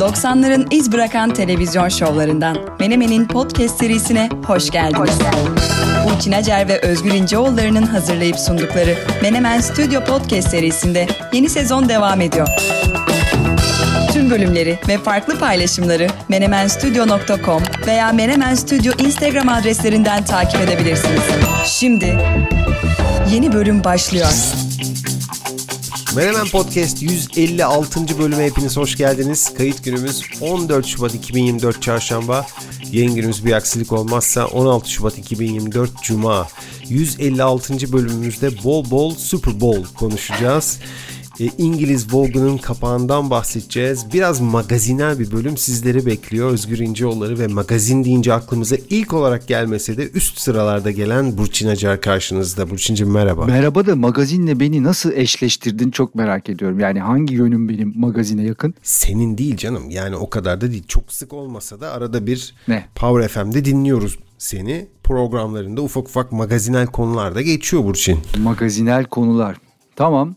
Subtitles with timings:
[0.00, 5.18] 90'ların iz bırakan televizyon şovlarından Menemen'in podcast serisine hoş geldiniz.
[6.08, 12.48] Burçin Acer ve Özgür İnceoğulları'nın hazırlayıp sundukları Menemen Stüdyo Podcast serisinde yeni sezon devam ediyor.
[14.12, 21.22] Tüm bölümleri ve farklı paylaşımları menemenstudio.com veya Menemen Studio Instagram adreslerinden takip edebilirsiniz.
[21.66, 22.18] Şimdi
[23.32, 24.28] yeni bölüm başlıyor.
[26.16, 28.18] Menemen Podcast 156.
[28.18, 29.54] bölüme hepiniz hoş geldiniz.
[29.54, 32.46] Kayıt günümüz 14 Şubat 2024 Çarşamba.
[32.92, 36.48] Yayın günümüz bir aksilik olmazsa 16 Şubat 2024 Cuma.
[36.88, 37.92] 156.
[37.92, 40.78] bölümümüzde bol bol Super Bowl konuşacağız.
[41.40, 44.06] E, İngiliz Vogue'un kapağından bahsedeceğiz.
[44.12, 46.50] Biraz magazinel bir bölüm sizleri bekliyor.
[46.50, 52.00] Özgür İnceoğulları ve magazin deyince aklımıza ilk olarak gelmese de üst sıralarda gelen Burçin Acar
[52.00, 52.70] karşınızda.
[52.70, 53.44] Burçin'cim merhaba.
[53.44, 56.80] Merhaba da magazinle beni nasıl eşleştirdin çok merak ediyorum.
[56.80, 58.74] Yani hangi yönüm benim magazine yakın?
[58.82, 59.90] Senin değil canım.
[59.90, 60.84] Yani o kadar da değil.
[60.88, 62.84] Çok sık olmasa da arada bir Ne?
[62.94, 64.88] Power FM'de dinliyoruz seni.
[65.04, 68.18] Programlarında ufak ufak magazinel konularda geçiyor Burçin.
[68.38, 69.56] Magazinel konular.
[69.96, 70.34] Tamam.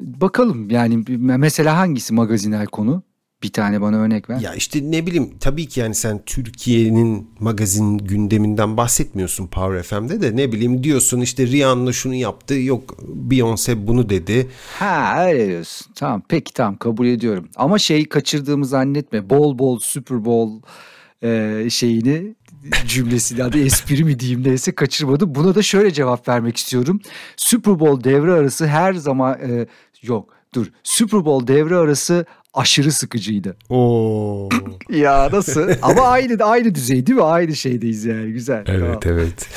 [0.00, 3.02] Bakalım yani mesela hangisi magazinel konu?
[3.42, 4.40] Bir tane bana örnek ver.
[4.40, 10.36] Ya işte ne bileyim tabii ki yani sen Türkiye'nin magazin gündeminden bahsetmiyorsun Power FM'de de
[10.36, 12.96] ne bileyim diyorsun işte Rihanna şunu yaptı yok
[13.30, 14.48] Beyoncé bunu dedi.
[14.78, 15.92] Ha öyle diyorsun.
[15.94, 17.48] Tamam peki tamam kabul ediyorum.
[17.56, 19.30] Ama şeyi kaçırdığımı zannetme.
[19.30, 20.66] Bol bol Super Bowl
[21.22, 22.34] e, şeyini
[22.86, 25.34] cümlesini adı espri mi diyeyim neyse kaçırmadım.
[25.34, 27.00] Buna da şöyle cevap vermek istiyorum.
[27.36, 29.66] Super Bowl devre arası her zaman e,
[30.08, 33.56] yok dur Super Bowl devre arası aşırı sıkıcıydı.
[33.68, 34.48] Oo.
[34.90, 35.68] Ya nasıl?
[35.82, 37.24] Ama aynı aynı düzey değil mi?
[37.24, 38.64] Aynı şeydeyiz yani güzel.
[38.64, 39.00] Tamam.
[39.04, 39.48] evet.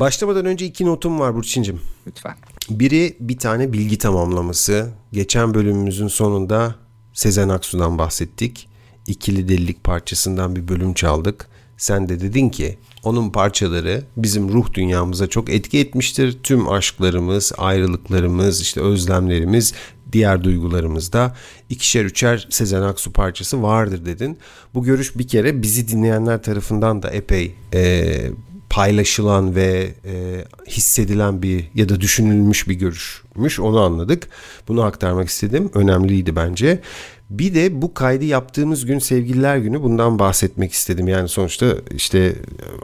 [0.00, 1.80] Başlamadan önce iki notum var Burçin'cim.
[2.06, 2.34] Lütfen.
[2.70, 4.90] Biri bir tane bilgi tamamlaması.
[5.12, 6.74] Geçen bölümümüzün sonunda
[7.12, 8.68] Sezen Aksu'dan bahsettik.
[9.06, 11.48] İkili delilik parçasından bir bölüm çaldık.
[11.76, 16.38] Sen de dedin ki onun parçaları bizim ruh dünyamıza çok etki etmiştir.
[16.42, 19.74] Tüm aşklarımız, ayrılıklarımız, işte özlemlerimiz,
[20.12, 21.36] diğer duygularımızda
[21.70, 24.38] ikişer üçer Sezen Aksu parçası vardır dedin.
[24.74, 28.30] Bu görüş bir kere bizi dinleyenler tarafından da epey e,
[28.70, 34.28] paylaşılan ve e, hissedilen bir ya da düşünülmüş bir görüşmüş onu anladık.
[34.68, 35.70] Bunu aktarmak istedim.
[35.74, 36.80] Önemliydi bence.
[37.30, 41.08] Bir de bu kaydı yaptığımız gün sevgililer günü bundan bahsetmek istedim.
[41.08, 42.34] Yani sonuçta işte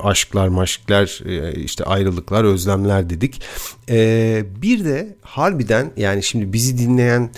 [0.03, 3.43] aşklar, maşklar, e, işte ayrılıklar, özlemler dedik.
[3.89, 7.31] E, bir de harbiden yani şimdi bizi dinleyen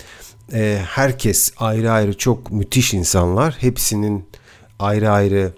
[0.53, 3.55] e, herkes ayrı ayrı çok müthiş insanlar.
[3.59, 4.25] Hepsinin
[4.79, 5.53] ayrı ayrı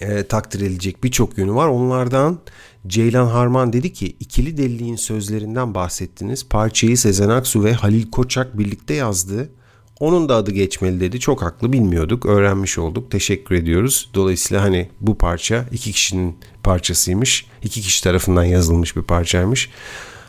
[0.00, 1.68] e, takdir edilecek birçok yönü var.
[1.68, 2.38] Onlardan
[2.86, 6.48] Ceylan Harman dedi ki ikili deliliğin sözlerinden bahsettiniz.
[6.48, 9.50] Parçayı Sezen Aksu ve Halil Koçak birlikte yazdı.
[10.00, 11.20] Onun da adı geçmeli dedi.
[11.20, 12.26] Çok haklı bilmiyorduk.
[12.26, 13.10] Öğrenmiş olduk.
[13.10, 14.10] Teşekkür ediyoruz.
[14.14, 17.46] Dolayısıyla hani bu parça iki kişinin parçasıymış.
[17.62, 19.70] İki kişi tarafından yazılmış bir parçaymış.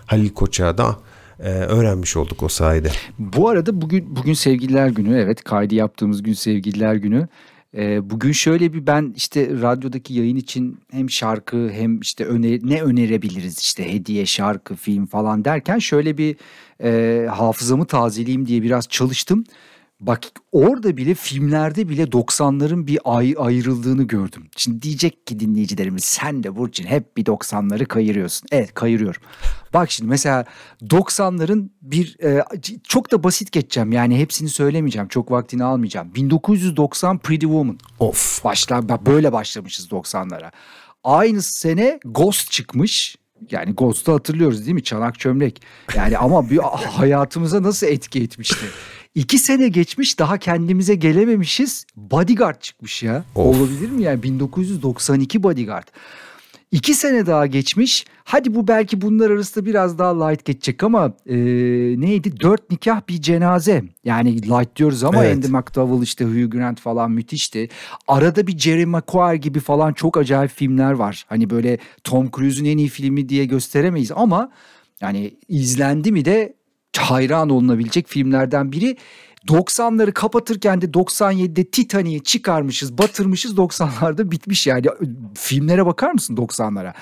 [0.06, 1.00] Halil Koçak'a da
[1.40, 2.92] e, öğrenmiş olduk o sayede.
[3.20, 7.28] Bu arada bugün bugün sevgililer günü evet kaydı yaptığımız gün sevgililer günü.
[7.78, 12.82] Ee, bugün şöyle bir ben işte radyodaki yayın için hem şarkı hem işte öne, ne
[12.82, 16.36] önerebiliriz işte hediye şarkı film falan derken şöyle bir
[16.84, 19.44] e, hafızamı tazeleyeyim diye biraz çalıştım.
[20.02, 24.48] Bak orada bile filmlerde bile 90'ların bir ay ayrıldığını gördüm.
[24.58, 28.48] Şimdi diyecek ki dinleyicilerimiz sen de Burçin hep bir 90'ları kayırıyorsun.
[28.52, 29.22] Evet kayırıyorum.
[29.74, 30.46] Bak şimdi mesela
[30.82, 32.44] 90'ların bir e,
[32.84, 33.92] çok da basit geçeceğim.
[33.92, 35.08] Yani hepsini söylemeyeceğim.
[35.08, 36.16] Çok vaktini almayacağım.
[36.16, 37.80] 1990 Pretty Woman.
[38.00, 38.44] Of.
[38.44, 40.52] Başlar bak böyle başlamışız 90'lara.
[41.04, 43.16] Aynı sene Ghost çıkmış.
[43.52, 44.84] Yani Ghost'u hatırlıyoruz değil mi?
[44.84, 45.62] Çanak çömlek.
[45.96, 46.58] Yani ama bir
[46.98, 48.66] hayatımıza nasıl etki etmişti.
[49.16, 51.86] İki sene geçmiş daha kendimize gelememişiz.
[51.96, 53.24] Bodyguard çıkmış ya.
[53.36, 53.56] Of.
[53.56, 55.88] Olabilir mi yani 1992 Bodyguard.
[56.72, 58.06] İki sene daha geçmiş.
[58.24, 61.36] Hadi bu belki bunlar arasında biraz daha light geçecek ama e,
[62.02, 62.40] neydi?
[62.40, 63.84] Dört nikah bir cenaze.
[64.04, 65.36] Yani light diyoruz ama Evet.
[65.36, 67.70] Andy McDowell işte Hugh Grant falan müthişti.
[68.08, 71.26] Arada bir Jerry Maguire gibi falan çok acayip filmler var.
[71.28, 74.52] Hani böyle Tom Cruise'un en iyi filmi diye gösteremeyiz ama
[75.02, 76.54] yani izlendi mi de
[76.98, 78.98] hayran olunabilecek filmlerden biri.
[79.48, 84.86] 90'ları kapatırken de 97'de Titanic'i çıkarmışız, batırmışız 90'larda bitmiş yani.
[85.36, 86.94] Filmlere bakar mısın 90'lara?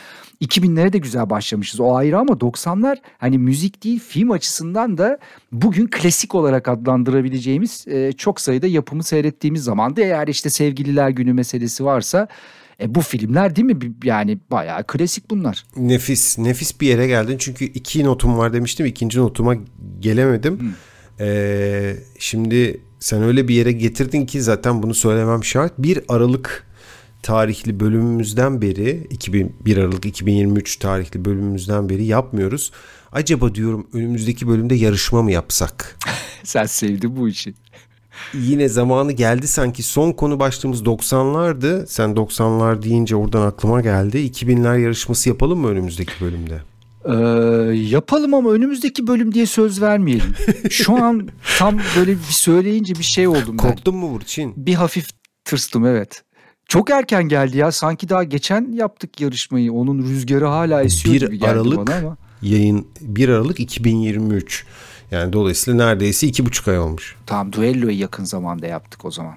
[0.41, 5.17] 2000'lere de güzel başlamışız o ayrı ama 90'lar hani müzik değil film açısından da
[5.51, 11.85] bugün klasik olarak adlandırabileceğimiz e, çok sayıda yapımı seyrettiğimiz zamanda eğer işte sevgililer günü meselesi
[11.85, 12.27] varsa
[12.81, 15.63] e, bu filmler değil mi yani bayağı klasik bunlar.
[15.77, 17.35] Nefis, nefis bir yere geldin.
[17.39, 18.85] Çünkü iki notum var demiştim.
[18.85, 19.55] İkinci notuma
[19.99, 20.73] gelemedim.
[21.19, 25.73] Ee, şimdi sen öyle bir yere getirdin ki zaten bunu söylemem şart.
[25.77, 26.67] 1 Aralık
[27.23, 32.71] tarihli bölümümüzden beri 2001 Aralık 2023 tarihli bölümümüzden beri yapmıyoruz.
[33.11, 35.97] Acaba diyorum önümüzdeki bölümde yarışma mı yapsak?
[36.43, 37.53] Sen sevdin bu işi.
[38.33, 41.87] Yine zamanı geldi sanki son konu başlığımız 90'lardı.
[41.87, 44.17] Sen 90'lar deyince oradan aklıma geldi.
[44.17, 46.61] 2000'ler yarışması yapalım mı önümüzdeki bölümde?
[47.05, 47.13] Ee,
[47.75, 50.33] yapalım ama önümüzdeki bölüm diye söz vermeyelim.
[50.69, 51.27] Şu an
[51.57, 53.57] tam böyle bir söyleyince bir şey oldum ben.
[53.57, 54.53] Korktun mu Burçin?
[54.57, 55.07] Bir hafif
[55.45, 56.23] tırstım evet.
[56.67, 57.71] Çok erken geldi ya.
[57.71, 59.73] Sanki daha geçen yaptık yarışmayı.
[59.73, 62.17] Onun rüzgarı hala esiyor 1 gibi geldi Aralık bana ama.
[62.41, 64.65] yayın 1 Aralık 2023.
[65.11, 67.15] Yani dolayısıyla neredeyse iki buçuk ay olmuş.
[67.25, 69.35] Tamam duelloyu yakın zamanda yaptık o zaman.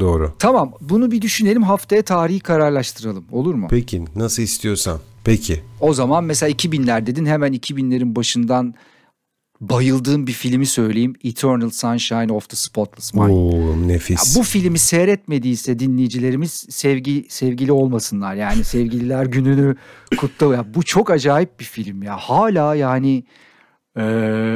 [0.00, 0.34] Doğru.
[0.38, 3.66] Tamam bunu bir düşünelim haftaya tarihi kararlaştıralım olur mu?
[3.70, 5.00] Peki nasıl istiyorsan.
[5.24, 5.62] Peki.
[5.80, 8.74] O zaman mesela 2000'ler dedin hemen 2000'lerin başından
[9.60, 11.14] bayıldığım bir filmi söyleyeyim.
[11.24, 13.30] Eternal Sunshine of the Spotless Mind.
[13.30, 14.36] Oo nefis.
[14.36, 18.34] Ya bu filmi seyretmediyse dinleyicilerimiz sevgi sevgili olmasınlar.
[18.34, 19.76] Yani sevgililer gününü
[20.16, 20.54] kutla.
[20.54, 22.16] Ya bu çok acayip bir film ya.
[22.16, 23.24] Hala yani
[23.98, 24.02] e,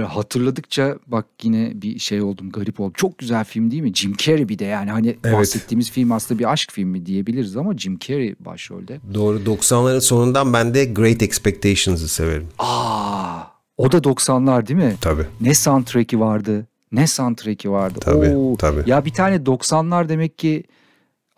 [0.08, 2.92] hatırladıkça bak yine bir şey oldum garip oldum.
[2.96, 3.94] Çok güzel film değil mi?
[3.94, 5.38] Jim Carrey bir de yani hani Evet.
[5.38, 9.00] bahsettiğimiz film aslında bir aşk filmi diyebiliriz ama Jim Carrey başrolde.
[9.14, 12.46] Doğru 90'ların sonundan ben de Great Expectations'ı severim.
[12.58, 13.40] Aa,
[13.76, 14.94] o da 90'lar değil mi?
[15.00, 15.26] Tabii.
[15.40, 16.66] Ne soundtrack'i vardı?
[16.92, 17.98] Ne soundtrack'i vardı?
[18.02, 18.90] Tabii, tabii.
[18.90, 20.64] Ya bir tane 90'lar demek ki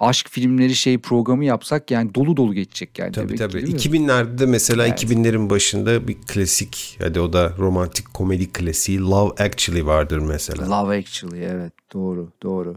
[0.00, 3.12] aşk filmleri şey programı yapsak yani dolu dolu geçecek yani.
[3.12, 3.62] Tabii ki, tabii.
[3.62, 3.68] mi?
[3.68, 5.04] 2000'lerde de mesela Evet.
[5.04, 10.70] 2000'lerin başında bir klasik hadi o da romantik komedi klasiği Love Actually vardır mesela.
[10.70, 12.76] Love Actually evet doğru doğru.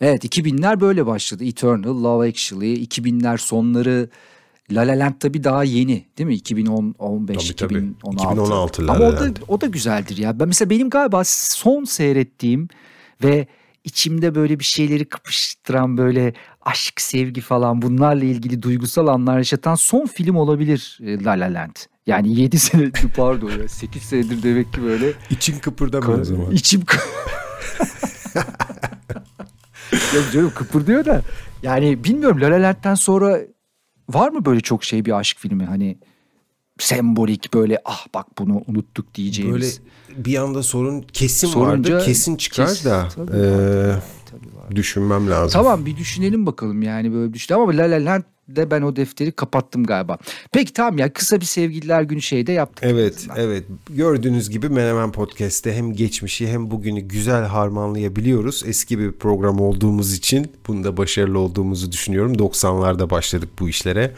[0.00, 1.44] Evet 2000'ler böyle başladı.
[1.44, 4.08] Eternal, Love Actually, 2000'ler sonları
[4.72, 6.34] La La Land tabii daha yeni değil mi?
[6.34, 7.74] 2010, 15, Tabii, tabii.
[7.74, 8.24] 2016.
[8.24, 10.40] 2016 La Ama La o da, o da güzeldir ya.
[10.40, 12.68] Ben mesela benim galiba son seyrettiğim
[13.24, 13.46] ve
[13.84, 16.34] içimde böyle bir şeyleri kıpıştıran böyle
[16.70, 21.76] aşk, sevgi falan bunlarla ilgili duygusal anlar yaşatan son film olabilir e, La La Land.
[22.06, 26.50] Yani 7 senedir pardon ya 8 senedir demek ki böyle İçin kıpırdamıyor o zaman.
[26.50, 26.82] İçim
[30.14, 31.22] Yok canım kıpırdıyor da.
[31.62, 33.38] Yani bilmiyorum La La Land'den sonra
[34.08, 35.98] var mı böyle çok şey bir aşk filmi hani
[36.78, 39.80] sembolik böyle ah bak bunu unuttuk Böyle diyeceğimiz.
[40.16, 42.06] bir anda sorun kesin Sorunca vardır.
[42.06, 44.02] Kesin çıkar kes- da tabii vardır.
[44.76, 45.62] Düşünmem lazım.
[45.62, 47.56] Tamam bir düşünelim bakalım yani böyle şey.
[47.56, 50.18] Ama La La Land'de ben o defteri kapattım galiba.
[50.52, 52.84] Peki tamam ya kısa bir sevgililer günü şeyde yaptık.
[52.90, 53.36] Evet, azından.
[53.36, 53.64] evet.
[53.90, 58.62] Gördüğünüz gibi Menemen Podcast'te hem geçmişi hem bugünü güzel harmanlayabiliyoruz.
[58.66, 62.32] Eski bir program olduğumuz için bunda başarılı olduğumuzu düşünüyorum.
[62.32, 64.14] 90'larda başladık bu işlere.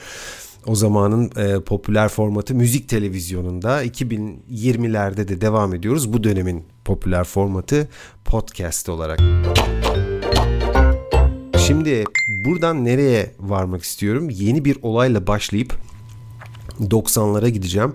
[0.66, 6.12] O zamanın e, popüler formatı müzik televizyonunda 2020'lerde de devam ediyoruz.
[6.12, 7.88] Bu dönemin popüler formatı
[8.24, 9.20] podcast olarak.
[11.66, 12.04] Şimdi
[12.44, 14.30] buradan nereye varmak istiyorum?
[14.30, 15.74] Yeni bir olayla başlayıp
[16.80, 17.92] 90'lara gideceğim.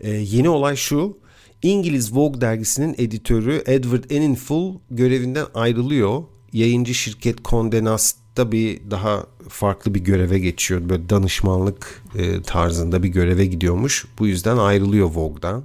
[0.00, 1.16] Ee, yeni olay şu.
[1.62, 6.22] İngiliz Vogue dergisinin editörü Edward Enninful görevinden ayrılıyor.
[6.52, 10.88] Yayıncı şirket Condé Nast'ta bir daha farklı bir göreve geçiyor.
[10.88, 14.06] Böyle danışmanlık e, tarzında bir göreve gidiyormuş.
[14.18, 15.64] Bu yüzden ayrılıyor Vogue'dan.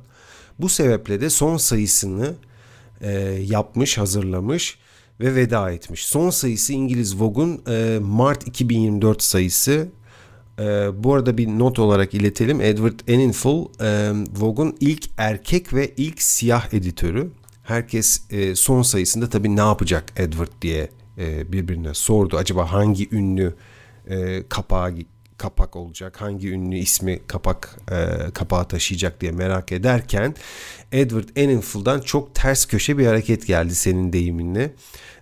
[0.59, 2.33] Bu sebeple de son sayısını
[3.01, 3.11] e,
[3.47, 4.77] yapmış, hazırlamış
[5.19, 6.05] ve veda etmiş.
[6.05, 9.88] Son sayısı İngiliz Vogue'un e, Mart 2024 sayısı.
[10.59, 12.62] Ee, bu arada bir not olarak iletelim.
[12.62, 17.31] Edward Enninful e, Vogue'un ilk erkek ve ilk siyah editörü.
[17.63, 22.38] Herkes e, son sayısında tabii ne yapacak Edward diye e, birbirine sordu.
[22.38, 23.55] Acaba hangi ünlü
[24.07, 24.95] e, kapağı
[25.38, 30.36] kapak olacak, hangi ünlü ismi kapak e, kapağı taşıyacak diye merak ederken
[30.91, 34.74] Edward Enninful'dan çok ters köşe bir hareket geldi senin deyiminle.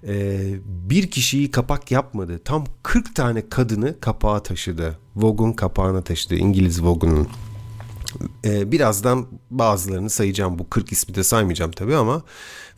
[0.08, 2.40] E, bir kişiyi kapak yapmadı.
[2.46, 5.00] Tam 40 tane kadını kapağa taşıdı.
[5.16, 6.36] Vogue'un kapağına taşıdı.
[6.36, 7.28] İngiliz Vogue'un.
[8.46, 10.60] Ee, birazdan bazılarını sayacağım.
[10.60, 12.24] Bu 40 ismi de saymayacağım tabii ama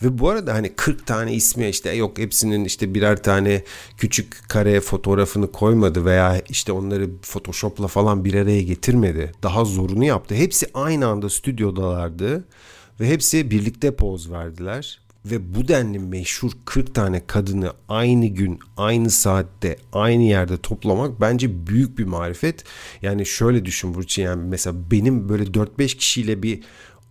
[0.03, 3.63] ve bu arada hani 40 tane ismi işte yok hepsinin işte birer tane
[3.97, 9.31] küçük kare fotoğrafını koymadı veya işte onları Photoshop'la falan bir araya getirmedi.
[9.43, 10.35] Daha zorunu yaptı.
[10.35, 12.47] Hepsi aynı anda stüdyodalardı
[12.99, 19.09] ve hepsi birlikte poz verdiler ve bu denli meşhur 40 tane kadını aynı gün, aynı
[19.09, 22.63] saatte, aynı yerde toplamak bence büyük bir marifet.
[23.01, 26.63] Yani şöyle düşün Burçin yani mesela benim böyle 4-5 kişiyle bir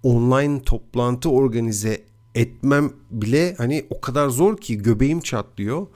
[0.02, 2.00] online toplantı organize
[2.34, 5.86] etmem bile hani o kadar zor ki göbeğim çatlıyor.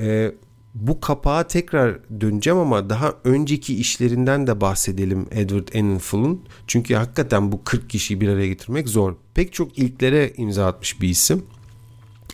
[0.00, 0.32] Ee,
[0.74, 6.44] bu kapağa tekrar döneceğim ama daha önceki işlerinden de bahsedelim Edward Enninful'un.
[6.66, 9.14] Çünkü hakikaten bu 40 kişiyi bir araya getirmek zor.
[9.34, 11.42] Pek çok ilklere imza atmış bir isim.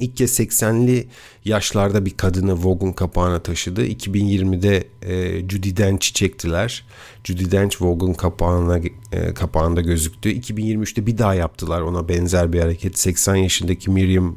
[0.01, 1.07] İlk kez 80'li
[1.45, 3.87] yaşlarda bir kadını Vogue'un kapağına taşıdı.
[3.87, 6.85] 2020'de e, Judy Dench'i çektiler.
[7.25, 8.79] Judy Dench Vogue'un kapağına,
[9.13, 10.29] e, kapağında gözüktü.
[10.29, 12.99] 2023'te bir daha yaptılar ona benzer bir hareket.
[12.99, 14.37] 80 yaşındaki Miriam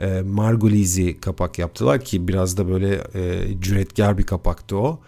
[0.00, 5.00] e, Margoliz'i kapak yaptılar ki biraz da böyle e, cüretkar bir kapaktı o.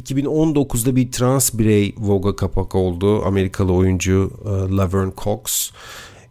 [0.00, 3.24] 2019'da bir trans birey Vogue'a kapak oldu.
[3.24, 5.70] Amerikalı oyuncu e, Laverne Cox.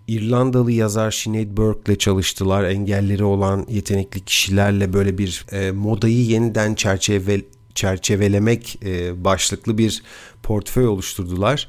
[0.07, 2.63] İrlandalı yazar Sinead Burke'le çalıştılar.
[2.63, 7.41] Engelleri olan yetenekli kişilerle böyle bir e, modayı yeniden çerçeve
[7.75, 10.03] çerçevelemek e, başlıklı bir
[10.43, 11.67] portföy oluşturdular.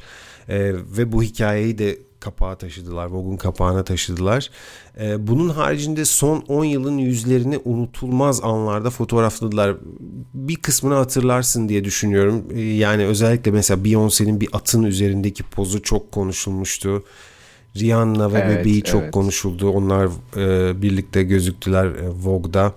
[0.49, 3.07] E, ve bu hikayeyi de kapağa taşıdılar.
[3.07, 4.51] Vogue'un kapağına taşıdılar.
[5.01, 9.77] E, bunun haricinde son 10 yılın yüzlerini unutulmaz anlarda fotoğrafladılar.
[10.35, 12.45] Bir kısmını hatırlarsın diye düşünüyorum.
[12.55, 17.05] E, yani özellikle mesela Beyoncé'nin bir atın üzerindeki pozu çok konuşulmuştu.
[17.76, 19.12] Rihanna ve evet, bebeği çok evet.
[19.12, 19.71] konuşuldu.
[19.71, 22.75] Onlar e, birlikte gözüktüler e, Vogue'da.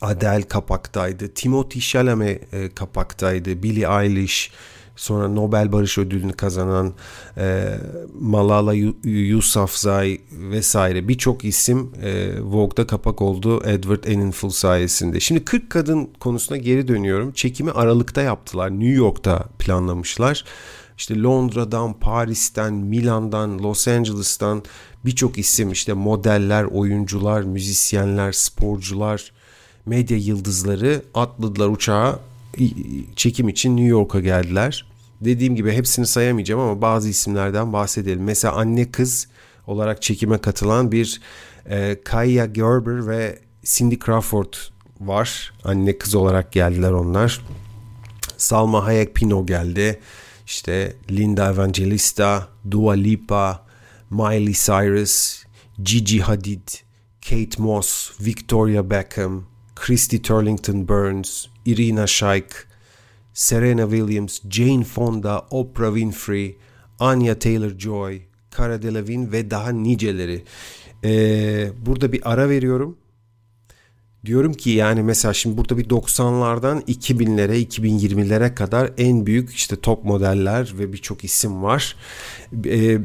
[0.00, 1.28] Adele kapaktaydı.
[1.28, 3.62] Timothy Chalamet e, kapaktaydı.
[3.62, 4.50] Billie Eilish
[4.96, 6.94] sonra Nobel Barış Ödülünü kazanan
[7.36, 7.74] e,
[8.20, 15.20] Malala Yousafzai vesaire birçok isim e, Vogue'da kapak oldu Edward Enninful sayesinde.
[15.20, 17.32] Şimdi 40 kadın konusuna geri dönüyorum.
[17.32, 18.70] Çekimi Aralık'ta yaptılar.
[18.70, 20.44] New York'ta planlamışlar.
[21.00, 24.62] İşte Londra'dan, Paris'ten, Milan'dan, Los Angeles'tan
[25.04, 29.32] birçok isim işte modeller, oyuncular, müzisyenler, sporcular,
[29.86, 32.18] medya yıldızları atladılar uçağa
[33.16, 34.86] çekim için New York'a geldiler.
[35.20, 38.24] Dediğim gibi hepsini sayamayacağım ama bazı isimlerden bahsedelim.
[38.24, 39.28] Mesela anne kız
[39.66, 41.20] olarak çekime katılan bir
[41.70, 44.54] e, Kaya Gerber ve Cindy Crawford
[45.00, 45.52] var.
[45.64, 47.40] Anne kız olarak geldiler onlar.
[48.36, 50.00] Salma Hayek Pino geldi.
[50.50, 53.66] İşte Linda Evangelista, Dua Lipa,
[54.10, 55.44] Miley Cyrus,
[55.82, 56.68] Gigi Hadid,
[57.22, 59.44] Kate Moss, Victoria Beckham,
[59.76, 62.66] Christy Turlington Burns, Irina Shayk,
[63.34, 66.56] Serena Williams, Jane Fonda, Oprah Winfrey,
[66.98, 68.20] Anya Taylor-Joy,
[68.56, 70.44] Cara Delevingne ve daha niceleri.
[71.04, 72.96] Ee, burada bir ara veriyorum.
[74.24, 80.04] Diyorum ki yani mesela şimdi burada bir 90'lardan 2000'lere 2020'lere kadar en büyük işte top
[80.04, 81.96] modeller ve birçok isim var.
[82.66, 82.98] Ee,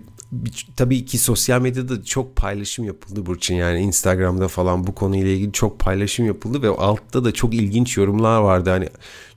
[0.76, 5.80] tabii ki sosyal medyada çok paylaşım yapıldı Burçin yani Instagram'da falan bu konuyla ilgili çok
[5.80, 8.90] paylaşım yapıldı ve altta da çok ilginç yorumlar vardı hani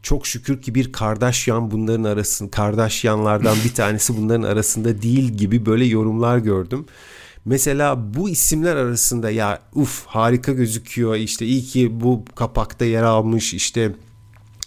[0.02, 5.84] çok şükür ki bir Kardashian bunların arasında Kardashianlardan bir tanesi bunların arasında değil gibi böyle
[5.84, 6.86] yorumlar gördüm.
[7.48, 13.54] Mesela bu isimler arasında ya uf harika gözüküyor işte iyi ki bu kapakta yer almış
[13.54, 13.92] işte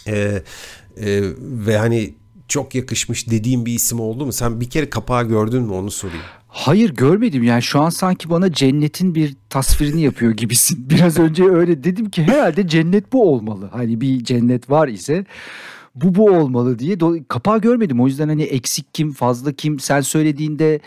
[0.08, 0.42] e, e,
[1.40, 2.14] ve hani
[2.48, 4.34] çok yakışmış dediğim bir isim oldu mu?
[4.34, 6.24] Sen bir kere kapağı gördün mü onu sorayım.
[6.48, 10.86] Hayır görmedim yani şu an sanki bana cennetin bir tasvirini yapıyor gibisin.
[10.90, 13.70] Biraz önce öyle dedim ki herhalde cennet bu olmalı.
[13.72, 15.26] Hani bir cennet var ise
[15.96, 16.98] bu bu olmalı diye
[17.28, 18.02] kapağı görmedim.
[18.02, 20.80] O yüzden hani eksik kim fazla kim sen söylediğinde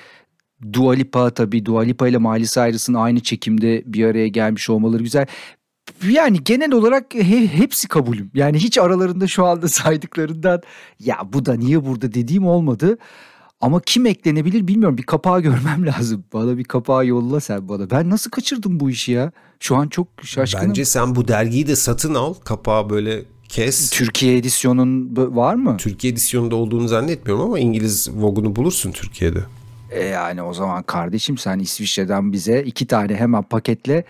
[0.72, 5.26] Dua Lipa tabii Dua Lipa ile Miley Cyrus'ın aynı çekimde bir araya gelmiş olmaları güzel.
[6.08, 8.30] Yani genel olarak he, hepsi kabulüm.
[8.34, 10.62] Yani hiç aralarında şu anda saydıklarından
[11.00, 12.98] ya bu da niye burada dediğim olmadı.
[13.60, 14.98] Ama kim eklenebilir bilmiyorum.
[14.98, 16.24] Bir kapağı görmem lazım.
[16.32, 17.90] Bana bir kapağı yolla sen bana.
[17.90, 19.32] Ben nasıl kaçırdım bu işi ya?
[19.60, 20.68] Şu an çok şaşkınım.
[20.68, 22.34] Bence sen bu dergiyi de satın al.
[22.34, 23.90] Kapağı böyle kes.
[23.90, 25.76] Türkiye edisyonun var mı?
[25.76, 29.40] Türkiye edisyonunda olduğunu zannetmiyorum ama İngiliz Vogue'unu bulursun Türkiye'de.
[29.94, 34.04] E yani o zaman kardeşim sen İsviçre'den bize iki tane hemen paketle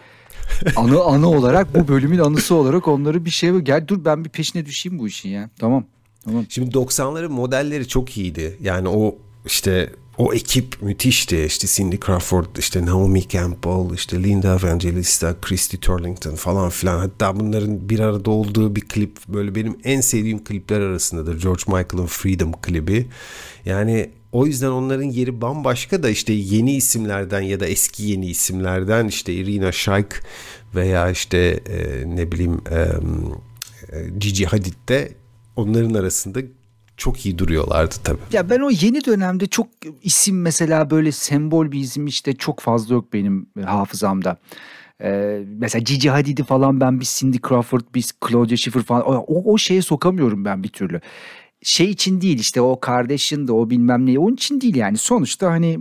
[0.77, 4.67] anı anı olarak bu bölümün anısı olarak onları bir şey gel dur ben bir peşine
[4.67, 5.51] düşeyim bu işin ya.
[5.59, 5.85] Tamam.
[6.25, 6.45] Tamam.
[6.49, 8.57] Şimdi 90'ların modelleri çok iyiydi.
[8.61, 11.45] Yani o işte o ekip müthişti.
[11.45, 16.99] İşte Cindy Crawford, işte Naomi Campbell, işte Linda Evangelista, Christy Turlington falan filan.
[16.99, 21.43] Hatta bunların bir arada olduğu bir klip böyle benim en sevdiğim klipler arasındadır.
[21.43, 23.07] George Michael'ın Freedom klibi.
[23.65, 29.07] Yani o yüzden onların yeri bambaşka da işte yeni isimlerden ya da eski yeni isimlerden
[29.07, 30.23] işte Irina Shayk
[30.75, 31.39] veya işte
[31.69, 32.79] e, ne bileyim e,
[33.97, 35.13] e Gigi Hadid de
[35.57, 36.41] onların arasında
[36.97, 38.19] çok iyi duruyorlardı tabii.
[38.33, 39.67] Ya ben o yeni dönemde çok
[40.03, 44.37] isim mesela böyle sembol bir isim işte çok fazla yok benim hafızamda.
[45.03, 49.59] Ee, mesela Gigi Hadid'i falan ben bir Cindy Crawford, bir Claudia Schiffer falan o, o
[49.59, 51.01] şeye sokamıyorum ben bir türlü.
[51.65, 55.51] Şey için değil işte o kardeşin de o bilmem ne onun için değil yani sonuçta
[55.51, 55.81] hani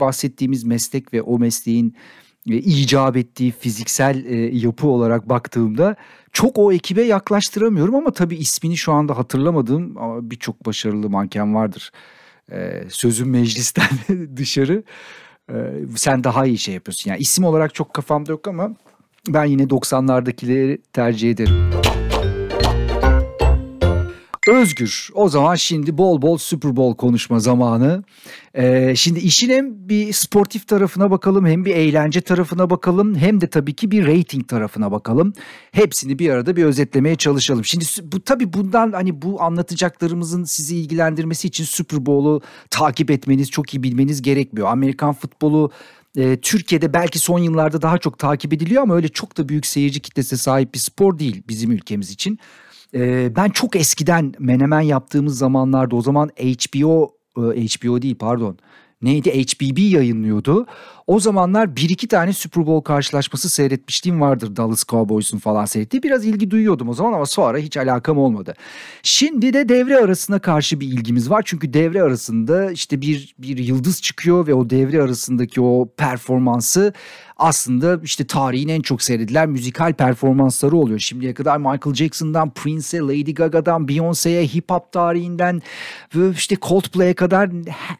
[0.00, 1.96] bahsettiğimiz meslek ve o mesleğin
[2.50, 5.96] e, icap ettiği fiziksel e, yapı olarak baktığımda
[6.32, 9.96] çok o ekibe yaklaştıramıyorum ama tabii ismini şu anda hatırlamadığım
[10.30, 11.90] birçok başarılı manken vardır.
[12.52, 13.88] E, sözüm meclisten
[14.36, 14.82] dışarı.
[15.96, 17.10] Sen daha iyi şey yapıyorsun.
[17.10, 18.70] Yani isim olarak çok kafamda yok ama
[19.28, 21.70] ben yine 90'lardakileri tercih ederim.
[24.48, 25.08] Özgür.
[25.14, 28.04] O zaman şimdi bol bol Super Bowl konuşma zamanı.
[28.54, 33.46] Ee, şimdi işin hem bir sportif tarafına bakalım hem bir eğlence tarafına bakalım hem de
[33.46, 35.32] tabii ki bir rating tarafına bakalım.
[35.72, 37.64] Hepsini bir arada bir özetlemeye çalışalım.
[37.64, 42.40] Şimdi bu tabii bundan hani bu anlatacaklarımızın sizi ilgilendirmesi için Super Bowl'u
[42.70, 44.68] takip etmeniz, çok iyi bilmeniz gerekmiyor.
[44.68, 45.70] Amerikan futbolu
[46.16, 50.00] e, Türkiye'de belki son yıllarda daha çok takip ediliyor ama öyle çok da büyük seyirci
[50.00, 52.38] kitlesine sahip bir spor değil bizim ülkemiz için.
[52.94, 58.58] E, ben çok eskiden menemen yaptığımız zamanlarda o zaman HBO e, HBO değil pardon
[59.02, 60.66] neydi HBB yayınlıyordu.
[61.06, 66.02] O zamanlar bir iki tane Super Bowl karşılaşması seyretmişliğim vardır Dallas Cowboys'un falan seyrettiği.
[66.02, 68.54] Biraz ilgi duyuyordum o zaman ama sonra hiç alakam olmadı.
[69.02, 71.42] Şimdi de devre arasına karşı bir ilgimiz var.
[71.44, 76.92] Çünkü devre arasında işte bir, bir yıldız çıkıyor ve o devre arasındaki o performansı
[77.38, 80.98] aslında işte tarihin en çok seyredilen müzikal performansları oluyor.
[80.98, 85.62] Şimdiye kadar Michael Jackson'dan Prince'e, Lady Gaga'dan Beyoncé'ye, hip hop tarihinden
[86.14, 87.50] ve işte Coldplay'e kadar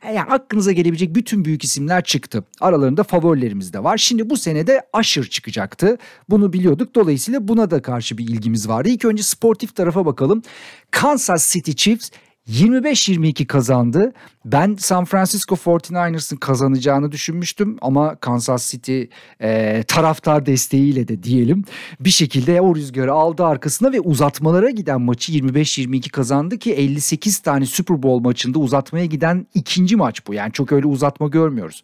[0.04, 2.44] yani aklınıza gelebilecek bütün büyük isimler çıktı.
[2.60, 3.98] Aralarında favorilerimiz de var.
[3.98, 5.98] Şimdi bu senede Usher çıkacaktı.
[6.28, 6.94] Bunu biliyorduk.
[6.94, 8.88] Dolayısıyla buna da karşı bir ilgimiz vardı.
[8.88, 10.42] İlk önce sportif tarafa bakalım.
[10.90, 12.10] Kansas City Chiefs
[12.48, 14.12] 25-22 kazandı.
[14.44, 19.02] Ben San Francisco 49ers'ın kazanacağını düşünmüştüm ama Kansas City
[19.40, 21.64] e, taraftar desteğiyle de diyelim
[22.00, 27.66] bir şekilde o rüzgarı aldı arkasına ve uzatmalara giden maçı 25-22 kazandı ki 58 tane
[27.66, 30.34] Super Bowl maçında uzatmaya giden ikinci maç bu.
[30.34, 31.82] Yani çok öyle uzatma görmüyoruz.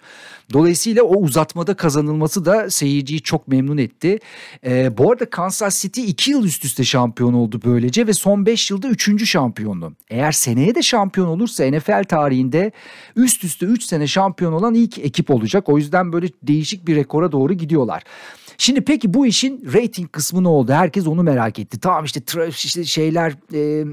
[0.53, 4.19] Dolayısıyla o uzatmada kazanılması da seyirciyi çok memnun etti.
[4.67, 8.71] E, bu arada Kansas City 2 yıl üst üste şampiyon oldu böylece ve son 5
[8.71, 9.27] yılda 3.
[9.27, 9.93] şampiyonlu.
[10.11, 12.73] Eğer seneye de şampiyon olursa NFL tarihinde
[13.17, 15.69] üst üste 3 sene şampiyon olan ilk ekip olacak.
[15.69, 18.03] O yüzden böyle değişik bir rekora doğru gidiyorlar.
[18.59, 20.73] Şimdi peki bu işin rating kısmı ne oldu?
[20.73, 21.81] Herkes onu merak etti.
[21.81, 23.85] Tamam işte, işte şeyler e,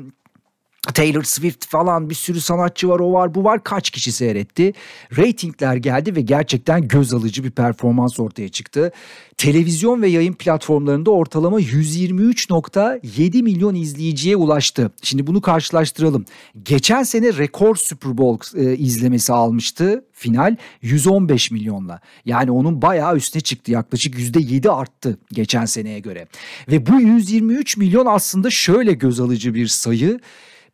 [0.88, 4.74] Taylor Swift falan bir sürü sanatçı var o var bu var kaç kişi seyretti.
[5.18, 8.92] Ratingler geldi ve gerçekten göz alıcı bir performans ortaya çıktı.
[9.38, 14.92] Televizyon ve yayın platformlarında ortalama 123.7 milyon izleyiciye ulaştı.
[15.02, 16.26] Şimdi bunu karşılaştıralım.
[16.64, 22.00] Geçen sene rekor Super Bowl e, izlemesi almıştı final 115 milyonla.
[22.26, 26.28] Yani onun bayağı üstüne çıktı yaklaşık %7 arttı geçen seneye göre.
[26.68, 30.20] Ve bu 123 milyon aslında şöyle göz alıcı bir sayı.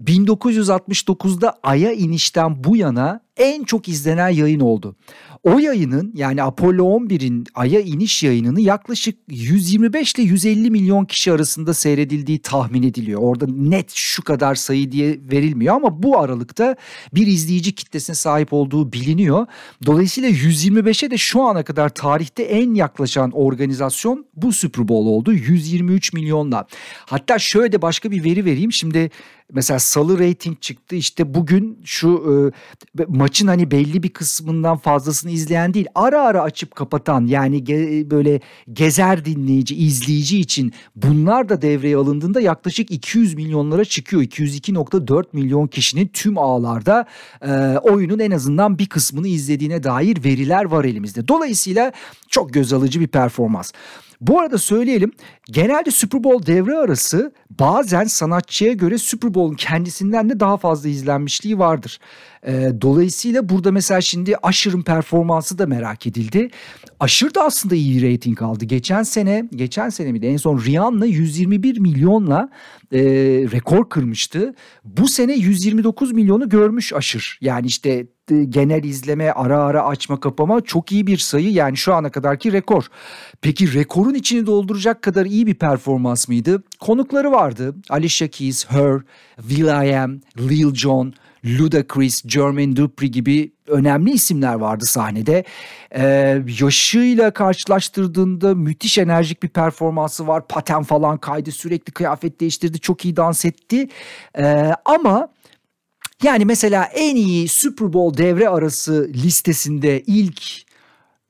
[0.04, 4.96] 1969'da Ay'a inişten bu yana en çok izlenen yayın oldu.
[5.44, 11.74] O yayının yani Apollo 11'in Ay'a iniş yayınını yaklaşık 125 ile 150 milyon kişi arasında
[11.74, 13.22] seyredildiği tahmin ediliyor.
[13.24, 16.76] Orada net şu kadar sayı diye verilmiyor ama bu aralıkta
[17.14, 19.48] bir izleyici kitlesine sahip olduğu biliniyor.
[19.86, 25.34] Dolayısıyla 125'e de şu ana kadar tarihte en yaklaşan organizasyon bu Super Bowl oldu.
[25.34, 26.68] 123 milyonla.
[27.06, 28.72] Hatta şöyle de başka bir veri vereyim.
[28.72, 29.10] Şimdi
[29.54, 32.54] mesela salı rating çıktı işte bugün şu
[32.98, 38.12] e, maçın hani belli bir kısmından fazlasını izleyen değil ara ara açıp kapatan yani ge,
[38.12, 38.40] böyle
[38.74, 46.08] gezer dinleyici izleyici için bunlar da devreye alındığında yaklaşık 200 milyonlara çıkıyor 202.4 milyon kişinin
[46.08, 47.06] tüm ağlarda
[47.42, 51.92] e, oyunun en azından bir kısmını izlediğine dair veriler var elimizde dolayısıyla
[52.30, 53.72] çok göz alıcı bir performans.
[54.22, 55.12] Bu arada söyleyelim
[55.52, 61.60] genelde Super Bowl devre arası bazen sanatçıya göre Super Bowl'un kendisinden de daha fazla izlenmişliği
[61.60, 62.00] vardır.
[62.48, 66.50] E, dolayısıyla burada mesela şimdi Usher'ın performansı da merak edildi.
[67.04, 68.66] Usher da aslında iyi bir rating aldı.
[68.66, 70.26] Geçen sene, geçen sene miydi?
[70.26, 72.50] En son Rihanna 121 milyonla
[72.94, 73.00] e,
[73.52, 74.54] rekor kırmıştı.
[74.84, 77.38] Bu sene 129 milyonu görmüş Usher.
[77.42, 78.08] Yani işte
[78.50, 81.52] genel izleme, ara ara açma kapama çok iyi bir sayı.
[81.52, 82.86] Yani şu ana kadarki rekor.
[83.42, 86.64] Peki rekorun içini dolduracak kadar iyi bir performans mıydı?
[86.80, 87.76] Konukları vardı.
[87.90, 89.00] Alicia Keys, Her,
[89.38, 91.14] will.i.am, Lil Jon,
[91.48, 95.44] Ludacris, Jermaine Dupri gibi önemli isimler vardı sahnede.
[95.96, 100.48] Ee, yaşıyla karşılaştırdığında müthiş enerjik bir performansı var.
[100.48, 103.90] Paten falan kaydı, sürekli kıyafet değiştirdi, çok iyi dans etti.
[104.38, 105.28] Ee, ama
[106.24, 110.68] yani mesela en iyi Super Bowl devre arası listesinde ilk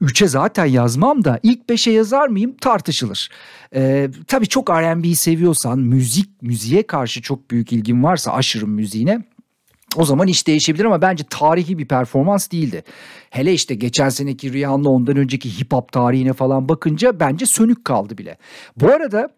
[0.02, 3.30] 3'e zaten yazmam da ilk 5'e yazar mıyım tartışılır.
[3.76, 9.24] Ee, tabii çok R&B'yi seviyorsan, müzik, müziğe karşı çok büyük ilgin varsa aşırı müziğine
[9.98, 12.84] o zaman iş değişebilir ama bence tarihi bir performans değildi.
[13.30, 18.18] Hele işte geçen seneki Rihanna ondan önceki hip hop tarihine falan bakınca bence sönük kaldı
[18.18, 18.38] bile.
[18.78, 19.30] Bu arada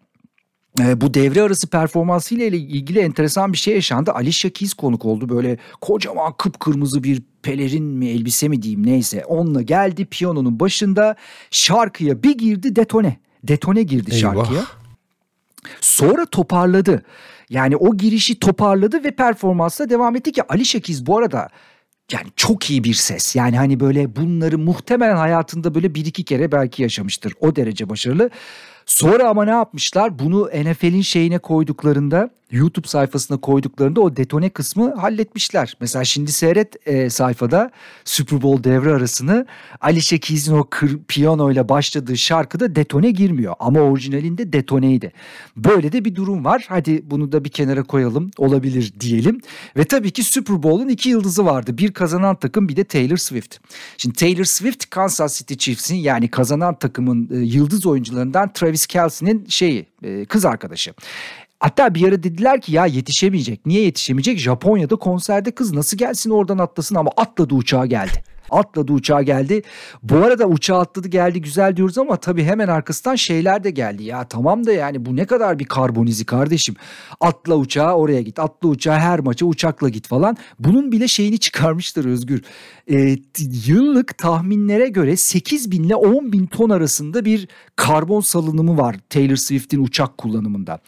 [0.80, 4.12] e, bu devre arası performansıyla ilgili enteresan bir şey yaşandı.
[4.12, 5.28] Alicia Keys konuk oldu.
[5.28, 9.24] Böyle kocaman kıpkırmızı bir pelerin mi elbise mi diyeyim neyse.
[9.24, 11.16] Onunla geldi piyanonun başında
[11.50, 13.16] şarkıya bir girdi detone.
[13.44, 14.34] Detone girdi Eyvah.
[14.34, 14.64] şarkıya.
[15.80, 17.02] Sonra toparladı.
[17.50, 21.48] Yani o girişi toparladı ve performansla devam etti ki Ali Şekiz bu arada
[22.12, 23.36] yani çok iyi bir ses.
[23.36, 27.32] Yani hani böyle bunları muhtemelen hayatında böyle bir iki kere belki yaşamıştır.
[27.40, 28.30] O derece başarılı.
[28.86, 30.18] Sonra ama ne yapmışlar?
[30.18, 35.76] Bunu NFL'in şeyine koyduklarında YouTube sayfasına koyduklarında o detone kısmı halletmişler.
[35.80, 37.70] Mesela şimdi seyret e, sayfada
[38.04, 39.46] Super Bowl devre arasını
[39.80, 43.54] Alicia Keys'in o kır, piyano ile başladığı şarkıda detone girmiyor.
[43.58, 45.12] Ama orijinalinde detoneydi.
[45.56, 46.66] Böyle de bir durum var.
[46.68, 49.40] Hadi bunu da bir kenara koyalım olabilir diyelim.
[49.76, 51.78] Ve tabii ki Super Bowl'un iki yıldızı vardı.
[51.78, 53.56] Bir kazanan takım bir de Taylor Swift.
[53.96, 59.86] Şimdi Taylor Swift Kansas City Chiefs'in yani kazanan takımın e, yıldız oyuncularından Travis Kelsey'nin şeyi
[60.02, 60.94] e, kız arkadaşı.
[61.60, 63.66] Hatta bir ara dediler ki ya yetişemeyecek.
[63.66, 64.38] Niye yetişemeyecek?
[64.38, 68.24] Japonya'da konserde kız nasıl gelsin oradan atlasın ama atladı uçağa geldi.
[68.50, 69.62] Atladı uçağa geldi.
[70.02, 74.04] Bu arada uçağa atladı geldi güzel diyoruz ama tabii hemen arkasından şeyler de geldi.
[74.04, 76.74] Ya tamam da yani bu ne kadar bir karbonizi kardeşim.
[77.20, 78.38] Atla uçağa oraya git.
[78.38, 80.36] Atla uçağa her maça uçakla git falan.
[80.58, 82.42] Bunun bile şeyini çıkarmıştır Özgür.
[82.92, 83.16] Ee,
[83.66, 89.36] yıllık tahminlere göre 8 bin ile 10 bin ton arasında bir karbon salınımı var Taylor
[89.36, 90.80] Swift'in uçak kullanımında.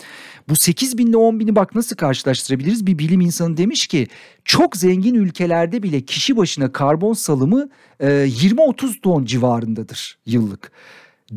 [0.53, 2.87] Bu 8 bin ile 10 bini bak nasıl karşılaştırabiliriz?
[2.87, 4.07] Bir bilim insanı demiş ki
[4.45, 7.69] çok zengin ülkelerde bile kişi başına karbon salımı
[8.01, 10.73] e, 20-30 ton civarındadır yıllık.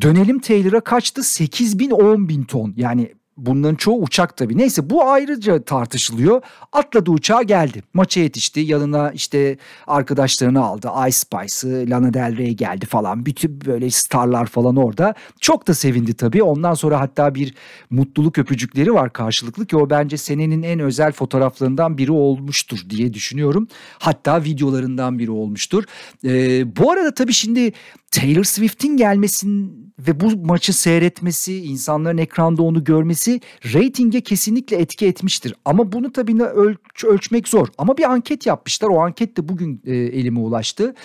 [0.02, 1.24] Dönelim Taylor'a kaçtı?
[1.24, 4.58] 8 bin 10 bin ton yani Bunların çoğu uçak tabii.
[4.58, 6.42] Neyse bu ayrıca tartışılıyor.
[6.72, 7.84] Atladı uçağa geldi.
[7.94, 8.60] Maça yetişti.
[8.60, 10.90] Yanına işte arkadaşlarını aldı.
[11.08, 13.26] Ice Spice'ı, Lana Del Rey geldi falan.
[13.26, 15.14] Bütün böyle starlar falan orada.
[15.42, 16.44] Çok da sevindi tabii.
[16.44, 17.54] Ondan sonra hatta bir
[17.90, 23.68] mutluluk öpücükleri var karşılıklı ki o bence senenin en özel fotoğraflarından biri olmuştur diye düşünüyorum.
[24.00, 25.84] Hatta videolarından biri olmuştur.
[26.24, 27.74] Ee, bu arada tabii şimdi
[28.16, 33.42] Taylor Swift'in gelmesin ve bu maçı seyretmesi, insanların ekranda onu görmesi
[33.74, 35.54] reytinge kesinlikle etki etmiştir.
[35.66, 37.68] Ama bunu tabii ölç ölçmek zor.
[37.78, 38.88] Ama bir anket yapmışlar.
[38.88, 40.96] O anket de bugün e, elime ulaştı.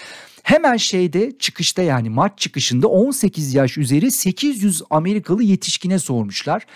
[0.43, 6.67] Hemen şeyde çıkışta yani maç çıkışında 18 yaş üzeri 800 Amerikalı yetişkine sormuşlar.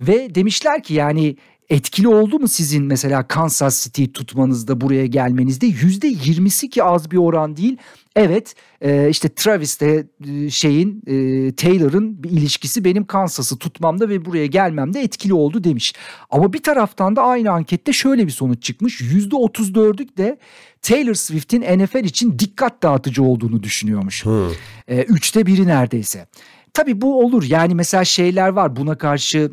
[0.00, 1.36] Ve demişler ki yani
[1.70, 7.16] etkili oldu mu sizin mesela Kansas City tutmanızda buraya gelmenizde yüzde yirmisi ki az bir
[7.16, 7.76] oran değil.
[8.16, 14.46] Evet e, işte Travis'te e, şeyin e, Taylor'ın bir ilişkisi benim Kansas'ı tutmamda ve buraya
[14.46, 15.94] gelmemde etkili oldu demiş.
[16.30, 19.00] Ama bir taraftan da aynı ankette şöyle bir sonuç çıkmış.
[19.00, 20.38] Yüzde otuz dördük de
[20.82, 24.24] Taylor Swift'in NFL için dikkat dağıtıcı olduğunu düşünüyormuş.
[24.24, 24.50] Hmm.
[24.88, 26.26] E, üçte biri neredeyse.
[26.74, 29.50] Tabii bu olur yani mesela şeyler var buna karşı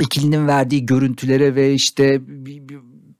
[0.00, 2.20] ikilinin verdiği görüntülere ve işte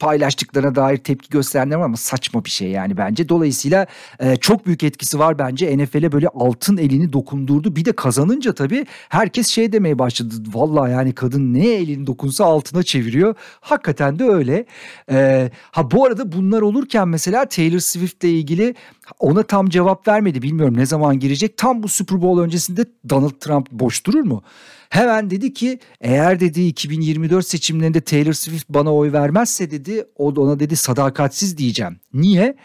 [0.00, 3.28] paylaştıklarına dair tepki gösterenler var ama saçma bir şey yani bence.
[3.28, 3.86] Dolayısıyla
[4.20, 5.78] e, çok büyük etkisi var bence.
[5.78, 7.76] NFL'e böyle altın elini dokundurdu.
[7.76, 10.34] Bir de kazanınca tabii herkes şey demeye başladı.
[10.52, 13.34] Vallahi yani kadın ne elini dokunsa altına çeviriyor.
[13.60, 14.66] Hakikaten de öyle.
[15.10, 18.74] E, ha bu arada bunlar olurken mesela Taylor Swift ile ilgili
[19.18, 20.42] ona tam cevap vermedi.
[20.42, 21.56] Bilmiyorum ne zaman girecek.
[21.56, 24.42] Tam bu Super Bowl öncesinde Donald Trump boş durur mu?
[24.90, 30.60] Hemen dedi ki eğer dedi 2024 seçimlerinde Taylor Swift bana oy vermezse dedi o ona
[30.60, 32.00] dedi sadakatsiz diyeceğim.
[32.12, 32.56] Niye?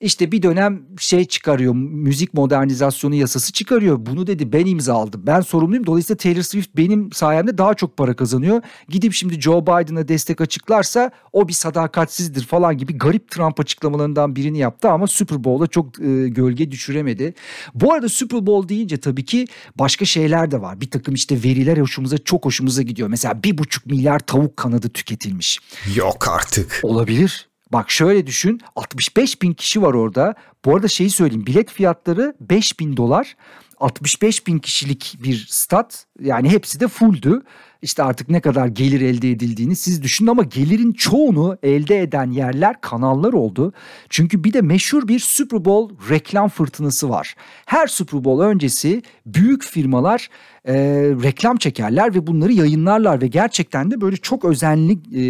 [0.00, 4.06] İşte bir dönem şey çıkarıyor müzik modernizasyonu yasası çıkarıyor.
[4.06, 5.86] Bunu dedi ben imzaladım ben sorumluyum.
[5.86, 8.62] Dolayısıyla Taylor Swift benim sayemde daha çok para kazanıyor.
[8.88, 14.58] Gidip şimdi Joe Biden'a destek açıklarsa o bir sadakatsizdir falan gibi garip Trump açıklamalarından birini
[14.58, 17.34] yaptı ama Super Bowl'a çok e, gölge düşüremedi.
[17.74, 19.46] Bu arada Super Bowl deyince tabii ki
[19.78, 20.80] başka şeyler de var.
[20.80, 23.08] Bir takım işte veriler hoşumuza çok hoşumuza gidiyor.
[23.08, 25.58] Mesela bir buçuk milyar tavuk kanadı tüketilmiş.
[25.96, 26.80] Yok artık.
[26.82, 27.49] Olabilir.
[27.72, 30.34] Bak şöyle düşün 65 bin kişi var orada.
[30.64, 33.36] Bu arada şeyi söyleyeyim bilet fiyatları 5 bin dolar.
[33.80, 37.42] 65 bin kişilik bir stat yani hepsi de fulldü.
[37.82, 42.80] İşte artık ne kadar gelir elde edildiğini siz düşünün ama gelirin çoğunu elde eden yerler
[42.80, 43.72] kanallar oldu.
[44.08, 47.34] Çünkü bir de meşhur bir Super Bowl reklam fırtınası var.
[47.66, 50.28] Her Super Bowl öncesi büyük firmalar
[50.64, 50.74] e,
[51.22, 55.22] reklam çekerler ve bunları yayınlarlar ve gerçekten de böyle çok özenli e,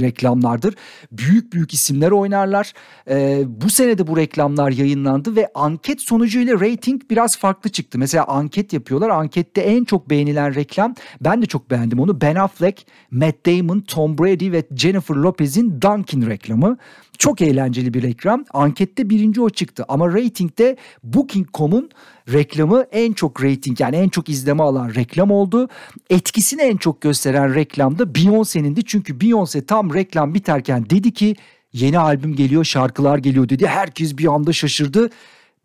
[0.00, 0.74] reklamlardır.
[1.12, 2.72] Büyük büyük isimler oynarlar.
[3.10, 7.98] E, bu sene de bu reklamlar yayınlandı ve anket sonucuyla rating biraz farklı çıktı.
[7.98, 9.10] Mesela anket yapıyorlar.
[9.10, 12.20] Ankette en çok beğenilen reklam ben de çok çok beğendim onu.
[12.20, 16.76] Ben Affleck, Matt Damon, Tom Brady ve Jennifer Lopez'in Dunkin reklamı.
[17.18, 18.44] Çok eğlenceli bir reklam.
[18.52, 21.90] Ankette birinci o çıktı ama ratingde Booking.com'un
[22.32, 25.68] reklamı en çok rating yani en çok izleme alan reklam oldu.
[26.10, 28.84] Etkisini en çok gösteren reklam da Beyoncé'nindi.
[28.86, 31.36] Çünkü Beyoncé tam reklam biterken dedi ki
[31.72, 33.66] yeni albüm geliyor şarkılar geliyor dedi.
[33.66, 35.10] Herkes bir anda şaşırdı.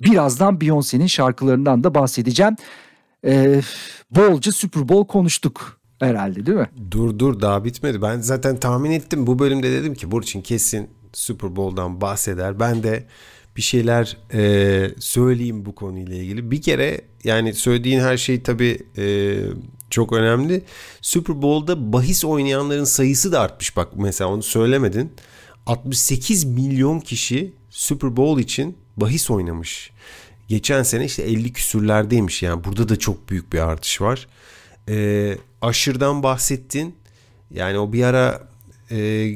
[0.01, 2.55] Birazdan Beyoncé'nin şarkılarından da bahsedeceğim.
[3.25, 3.61] Ee,
[4.11, 6.69] bolca Super Bowl konuştuk herhalde değil mi?
[6.91, 8.01] Dur dur daha bitmedi.
[8.01, 9.27] Ben zaten tahmin ettim.
[9.27, 12.59] Bu bölümde dedim ki Burçin kesin Super Bowl'dan bahseder.
[12.59, 13.05] Ben de
[13.57, 16.51] bir şeyler e, söyleyeyim bu konuyla ilgili.
[16.51, 19.35] Bir kere yani söylediğin her şey tabii e,
[19.89, 20.63] çok önemli.
[21.01, 25.11] Super Bowl'da bahis oynayanların sayısı da artmış bak mesela onu söylemedin.
[25.65, 29.91] 68 milyon kişi Super Bowl için bahis oynamış.
[30.47, 34.27] Geçen sene işte 50 küsürlerdeymiş yani burada da çok büyük bir artış var.
[34.89, 36.95] E, aşırıdan bahsettin.
[37.51, 38.47] Yani o bir ara
[38.91, 39.29] e,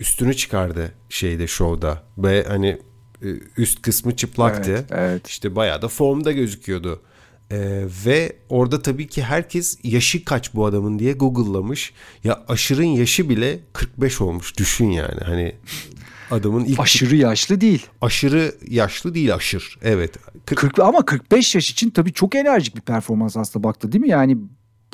[0.00, 2.78] üstünü çıkardı şeyde şovda ve hani
[3.22, 4.72] e, üst kısmı çıplaktı.
[4.72, 5.28] Evet, evet.
[5.28, 7.02] İşte bayağı da formda gözüküyordu.
[7.52, 11.92] Ee, ve orada tabii ki herkes yaşı kaç bu adamın diye Google'lamış.
[12.24, 15.20] Ya aşırın yaşı bile 45 olmuş düşün yani.
[15.24, 15.54] Hani
[16.30, 17.86] adamın ilk aşırı yaşlı değil.
[18.00, 19.78] Aşırı yaşlı değil aşır.
[19.82, 20.14] Evet.
[20.46, 20.60] 40...
[20.60, 24.08] 40 ama 45 yaş için tabii çok enerjik bir performans aslında baktı değil mi?
[24.08, 24.38] Yani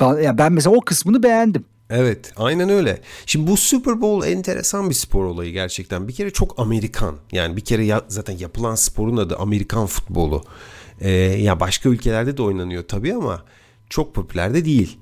[0.01, 1.65] ya ben mesela o kısmını beğendim.
[1.89, 3.01] Evet aynen öyle.
[3.25, 6.07] Şimdi bu Super Bowl enteresan bir spor olayı gerçekten.
[6.07, 7.15] Bir kere çok Amerikan.
[7.31, 10.43] Yani bir kere ya, zaten yapılan sporun adı Amerikan futbolu.
[11.01, 13.43] Ee, ya başka ülkelerde de oynanıyor tabii ama
[13.89, 14.97] çok popüler de değil.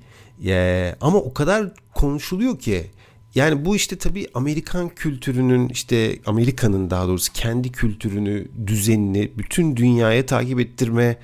[0.46, 2.90] Ee, ama o kadar konuşuluyor ki
[3.34, 10.26] yani bu işte tabii Amerikan kültürünün işte Amerika'nın daha doğrusu kendi kültürünü, düzenini bütün dünyaya
[10.26, 11.16] takip ettirme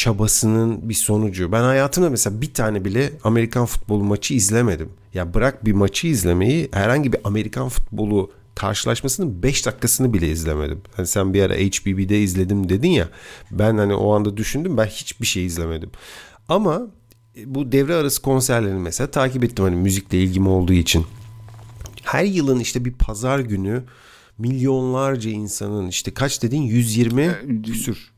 [0.00, 1.52] çabasının bir sonucu.
[1.52, 4.88] Ben hayatımda mesela bir tane bile Amerikan futbolu maçı izlemedim.
[5.14, 10.80] Ya bırak bir maçı izlemeyi herhangi bir Amerikan futbolu karşılaşmasının 5 dakikasını bile izlemedim.
[10.96, 13.08] Hani sen bir ara HBB'de izledim dedin ya.
[13.50, 15.90] Ben hani o anda düşündüm ben hiçbir şey izlemedim.
[16.48, 16.82] Ama
[17.46, 21.06] bu devre arası konserlerini mesela takip ettim hani müzikle ilgim olduğu için.
[22.02, 23.82] Her yılın işte bir pazar günü
[24.38, 28.10] milyonlarca insanın işte kaç dedin 120 küsür.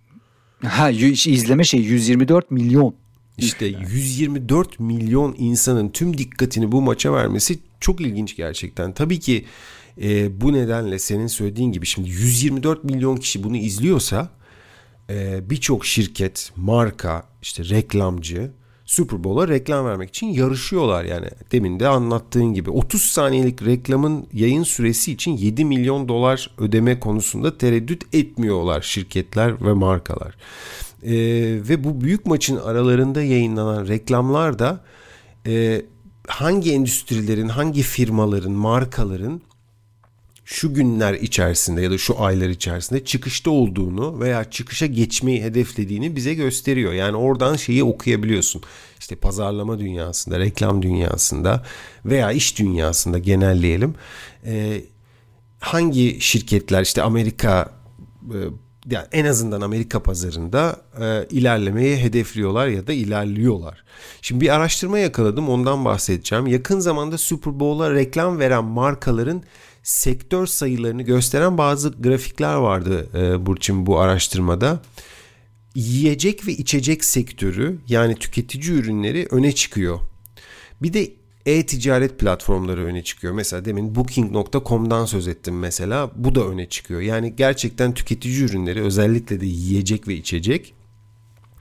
[0.68, 2.94] Ha izleme şey 124 milyon.
[3.38, 8.92] İşte 124 milyon insanın tüm dikkatini bu maça vermesi çok ilginç gerçekten.
[8.92, 9.44] Tabii ki
[10.02, 14.28] e, bu nedenle senin söylediğin gibi şimdi 124 milyon kişi bunu izliyorsa
[15.10, 18.50] e, birçok şirket, marka, işte reklamcı
[18.92, 21.26] Super Bowl'a reklam vermek için yarışıyorlar yani.
[21.52, 27.58] Demin de anlattığın gibi 30 saniyelik reklamın yayın süresi için 7 milyon dolar ödeme konusunda
[27.58, 30.34] tereddüt etmiyorlar şirketler ve markalar.
[31.02, 31.12] Ee,
[31.68, 34.84] ve bu büyük maçın aralarında yayınlanan reklamlar da
[35.46, 35.82] e,
[36.28, 39.40] hangi endüstrilerin, hangi firmaların, markaların
[40.44, 46.34] şu günler içerisinde ya da şu aylar içerisinde çıkışta olduğunu veya çıkışa geçmeyi hedeflediğini bize
[46.34, 46.92] gösteriyor.
[46.92, 48.62] Yani oradan şeyi okuyabiliyorsun.
[49.00, 51.64] İşte pazarlama dünyasında, reklam dünyasında
[52.04, 53.94] veya iş dünyasında genelleyelim.
[54.46, 54.84] Ee,
[55.60, 57.72] hangi şirketler işte Amerika
[58.22, 58.38] e,
[58.90, 63.84] yani en azından Amerika pazarında e, ilerlemeyi hedefliyorlar ya da ilerliyorlar.
[64.22, 66.46] Şimdi bir araştırma yakaladım ondan bahsedeceğim.
[66.46, 69.42] Yakın zamanda Super Bowl'a reklam veren markaların
[69.82, 74.82] sektör sayılarını gösteren bazı grafikler vardı e, Burçin bu araştırmada.
[75.74, 79.98] Yiyecek ve içecek sektörü yani tüketici ürünleri öne çıkıyor.
[80.82, 81.12] Bir de
[81.46, 83.32] e-ticaret platformları öne çıkıyor.
[83.32, 86.10] Mesela demin booking.com'dan söz ettim mesela.
[86.16, 87.00] Bu da öne çıkıyor.
[87.00, 90.74] Yani gerçekten tüketici ürünleri özellikle de yiyecek ve içecek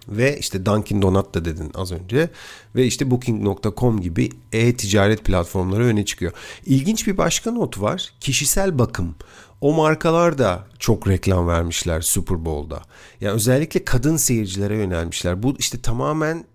[0.07, 2.29] ve işte Dunkin Donut da dedin az önce
[2.75, 6.31] ve işte booking.com gibi e-ticaret platformları öne çıkıyor.
[6.65, 8.13] İlginç bir başka not var.
[8.19, 9.15] Kişisel bakım.
[9.61, 12.81] O markalar da çok reklam vermişler Super Bowl'da.
[13.21, 15.43] Yani özellikle kadın seyircilere yönelmişler.
[15.43, 16.45] Bu işte tamamen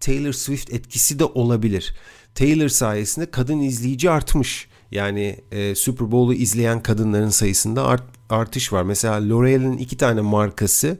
[0.00, 1.94] Taylor Swift etkisi de olabilir.
[2.34, 4.68] Taylor sayesinde kadın izleyici artmış.
[4.90, 8.82] Yani e, Super Bowl'u izleyen kadınların sayısında art, artış var.
[8.82, 10.98] Mesela L'Oreal'in iki tane markası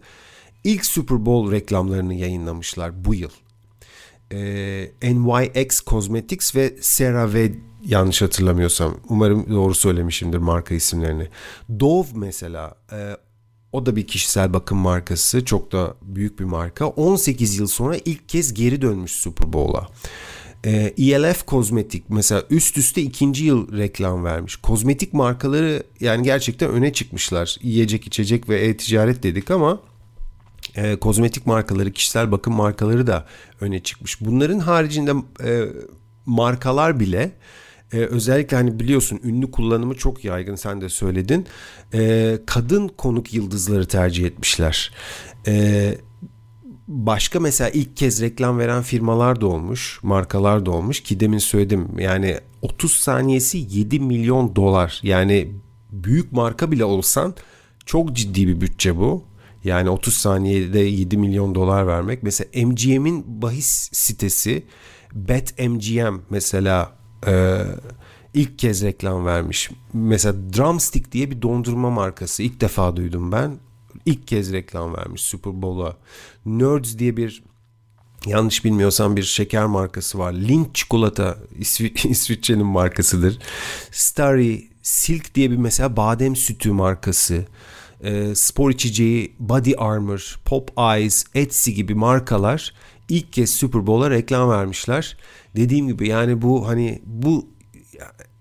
[0.64, 3.30] ilk Super Bowl reklamlarını yayınlamışlar bu yıl.
[4.32, 7.52] Ee, NYX Cosmetics ve CeraVe
[7.86, 11.28] yanlış hatırlamıyorsam umarım doğru söylemişimdir marka isimlerini.
[11.80, 13.16] Dove mesela e,
[13.72, 18.28] o da bir kişisel bakım markası çok da büyük bir marka 18 yıl sonra ilk
[18.28, 19.88] kez geri dönmüş Super Bowl'a.
[20.64, 24.56] E, ELF Kozmetik mesela üst üste ikinci yıl reklam vermiş.
[24.56, 27.56] Kozmetik markaları yani gerçekten öne çıkmışlar.
[27.62, 29.80] Yiyecek içecek ve e-ticaret dedik ama
[30.74, 33.26] e, kozmetik markaları, kişisel bakım markaları da
[33.60, 34.20] öne çıkmış.
[34.20, 35.12] Bunların haricinde
[35.44, 35.68] e,
[36.26, 37.32] markalar bile
[37.92, 41.46] e, özellikle hani biliyorsun ünlü kullanımı çok yaygın sen de söyledin.
[41.94, 44.92] E, kadın konuk yıldızları tercih etmişler.
[45.46, 45.94] E,
[46.88, 51.88] başka mesela ilk kez reklam veren firmalar da olmuş, markalar da olmuş ki demin söyledim
[51.98, 55.52] yani 30 saniyesi 7 milyon dolar yani
[55.92, 57.34] büyük marka bile olsan
[57.86, 59.24] çok ciddi bir bütçe bu.
[59.64, 62.22] Yani 30 saniyede 7 milyon dolar vermek.
[62.22, 64.62] Mesela MGM'in bahis sitesi
[65.14, 66.92] BetMGM mesela
[67.26, 67.62] e,
[68.34, 69.70] ilk kez reklam vermiş.
[69.92, 73.58] Mesela Drumstick diye bir dondurma markası ilk defa duydum ben.
[74.06, 75.96] İlk kez reklam vermiş Super Bowl'a.
[76.46, 77.42] Nerds diye bir
[78.26, 80.32] yanlış bilmiyorsam bir şeker markası var.
[80.32, 83.38] Link çikolata İsvi- İsviçre'nin markasıdır.
[83.90, 87.44] Starry Silk diye bir mesela badem sütü markası.
[88.02, 92.74] E, spor içeceği Body Armor, Pop Eyes, Etsy gibi markalar
[93.08, 95.16] ilk kez Super Bowl'a reklam vermişler.
[95.56, 97.48] Dediğim gibi yani bu hani bu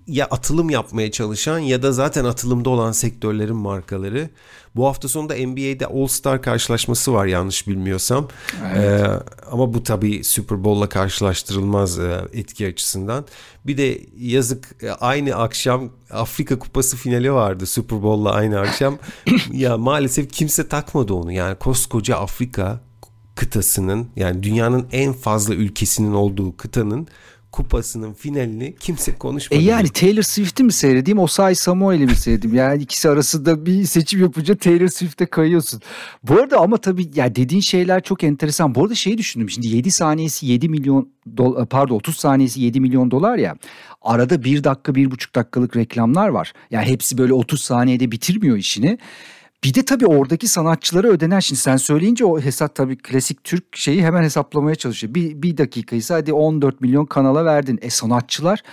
[0.10, 4.30] ya atılım yapmaya çalışan ya da zaten atılımda olan sektörlerin markaları.
[4.76, 8.28] Bu hafta sonunda NBA'de All Star karşılaşması var yanlış bilmiyorsam.
[8.66, 8.78] Evet.
[8.78, 9.08] Ee,
[9.52, 13.26] ama bu tabii Super Bowl'la karşılaştırılmaz e, etki açısından.
[13.66, 18.98] Bir de yazık e, aynı akşam Afrika Kupası finali vardı Super Bowl'la aynı akşam.
[19.52, 21.32] ya maalesef kimse takmadı onu.
[21.32, 22.82] Yani koskoca Afrika
[23.36, 27.08] kıtasının yani dünyanın en fazla ülkesinin olduğu kıtanın
[27.52, 29.62] kupasının finalini kimse konuşmadı.
[29.62, 32.56] E yani Taylor Swift'i mi seyredeyim, Osay Samuel'i mi seyredeyim?
[32.58, 35.82] Yani ikisi arasında bir seçim yapınca Taylor Swift'e kayıyorsun.
[36.24, 38.76] Bu arada ama tabii ya dediğin şeyler çok enteresan.
[38.76, 39.50] Bu arada şeyi düşündüm.
[39.50, 43.56] Şimdi 7 saniyesi 7 milyon dolar, pardon 30 saniyesi 7 milyon dolar ya.
[44.02, 46.54] Arada 1 dakika 1,5 dakikalık reklamlar var.
[46.72, 48.98] Yani hepsi böyle 30 saniyede bitirmiyor işini.
[49.64, 54.04] Bir de tabii oradaki sanatçılara ödenen şimdi sen söyleyince o hesap tabii klasik Türk şeyi
[54.04, 55.14] hemen hesaplamaya çalışıyor.
[55.14, 57.80] Bir, bir dakikaysa hadi 14 milyon kanala verdin.
[57.82, 58.64] E sanatçılar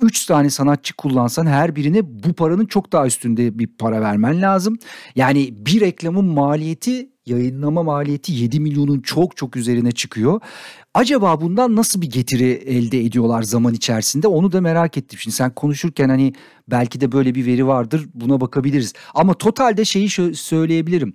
[0.00, 4.78] 3 tane sanatçı kullansan her birine bu paranın çok daha üstünde bir para vermen lazım.
[5.16, 10.40] Yani bir reklamın maliyeti yayınlama maliyeti 7 milyonun çok çok üzerine çıkıyor.
[10.94, 15.18] Acaba bundan nasıl bir getiri elde ediyorlar zaman içerisinde onu da merak ettim.
[15.18, 16.32] Şimdi sen konuşurken hani
[16.68, 18.92] belki de böyle bir veri vardır buna bakabiliriz.
[19.14, 21.12] Ama totalde şeyi söyleyebilirim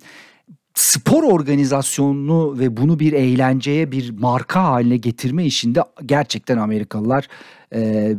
[0.74, 7.28] spor organizasyonunu ve bunu bir eğlenceye bir marka haline getirme işinde gerçekten Amerikalılar
[7.74, 8.12] e,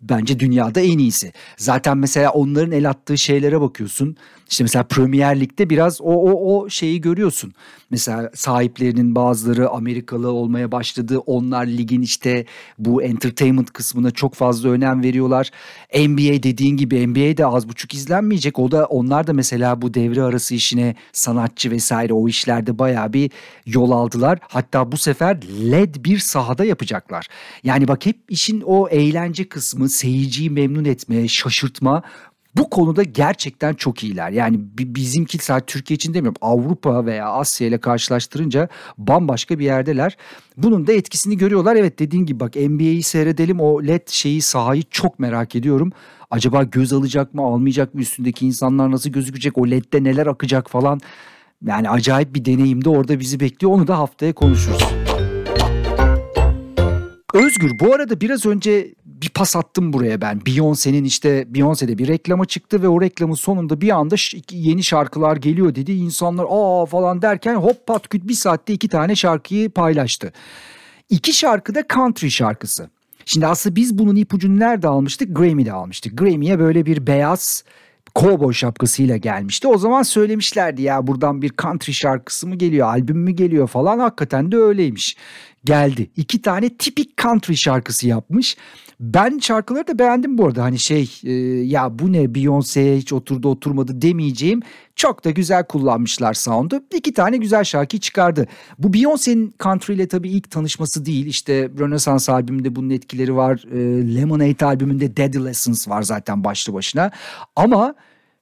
[0.00, 1.32] bence dünyada en iyisi.
[1.56, 4.16] Zaten mesela onların el attığı şeylere bakıyorsun.
[4.50, 7.52] İşte mesela Premier Lig'de biraz o o o şeyi görüyorsun.
[7.90, 11.18] Mesela sahiplerinin bazıları Amerikalı olmaya başladı.
[11.18, 12.46] Onlar ligin işte
[12.78, 15.50] bu entertainment kısmına çok fazla önem veriyorlar.
[15.94, 18.58] NBA dediğin gibi NBA de az buçuk izlenmeyecek.
[18.58, 23.30] O da onlar da mesela bu devre arası işine sanatçı vesaire o işlerde bayağı bir
[23.66, 24.38] yol aldılar.
[24.42, 25.40] Hatta bu sefer
[25.72, 27.26] LED bir sahada yapacaklar.
[27.64, 32.02] Yani bak hep işin o eğlence kısmı, seyirciyi memnun etme, şaşırtma
[32.56, 34.30] bu konuda gerçekten çok iyiler.
[34.30, 36.38] Yani bizimki sadece Türkiye için demiyorum.
[36.40, 40.16] Avrupa veya Asya ile karşılaştırınca bambaşka bir yerdeler.
[40.56, 41.76] Bunun da etkisini görüyorlar.
[41.76, 43.60] Evet dediğin gibi bak NBA'yi seyredelim.
[43.60, 45.92] O LED şeyi sahayı çok merak ediyorum.
[46.30, 51.00] Acaba göz alacak mı almayacak mı üstündeki insanlar nasıl gözükecek o LED'de neler akacak falan.
[51.66, 53.72] Yani acayip bir deneyim de orada bizi bekliyor.
[53.72, 54.95] Onu da haftaya konuşuruz.
[57.36, 60.38] Özgür bu arada biraz önce bir pas attım buraya ben.
[60.38, 64.14] Beyoncé'nin işte Beyoncé'de bir reklama çıktı ve o reklamın sonunda bir anda
[64.50, 65.92] yeni şarkılar geliyor dedi.
[65.92, 70.32] İnsanlar aa falan derken hop pat küt bir saatte iki tane şarkıyı paylaştı.
[71.10, 72.90] İki şarkı da country şarkısı.
[73.24, 75.36] Şimdi aslında biz bunun ipucunu nerede almıştık?
[75.36, 76.18] Grammy'de almıştık.
[76.18, 77.64] Grammy'ye böyle bir beyaz
[78.16, 79.68] kovboy şapkasıyla gelmişti.
[79.68, 83.98] O zaman söylemişlerdi ya buradan bir country şarkısı mı geliyor, albüm mü geliyor falan.
[83.98, 85.16] Hakikaten de öyleymiş.
[85.64, 86.10] Geldi.
[86.16, 88.56] İki tane tipik country şarkısı yapmış.
[89.00, 90.62] Ben şarkıları da beğendim bu arada.
[90.62, 91.32] Hani şey e,
[91.64, 94.60] ya bu ne Beyoncé'ye hiç oturdu oturmadı demeyeceğim.
[94.96, 96.80] Çok da güzel kullanmışlar sound'u.
[96.94, 98.46] İki tane güzel şarkı çıkardı.
[98.78, 101.26] Bu Beyoncé'nin country ile tabii ilk tanışması değil.
[101.26, 103.64] İşte Renaissance albümünde bunun etkileri var.
[103.72, 107.10] E, Lemonade albümünde Daddy Lessons var zaten başlı başına.
[107.56, 107.94] Ama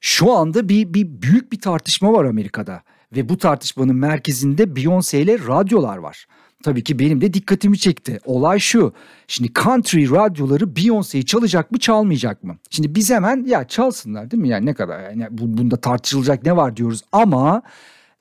[0.05, 2.83] şu anda bir, bir büyük bir tartışma var Amerika'da.
[3.17, 6.27] Ve bu tartışmanın merkezinde Beyoncé ile radyolar var
[6.65, 8.21] tabii ki benim de dikkatimi çekti.
[8.25, 8.93] Olay şu.
[9.29, 12.57] Şimdi country radyoları Beyoncé'yi çalacak mı çalmayacak mı?
[12.71, 14.49] Şimdi biz hemen ya çalsınlar değil mi?
[14.49, 17.63] Yani ne kadar yani bunda tartışılacak ne var diyoruz ama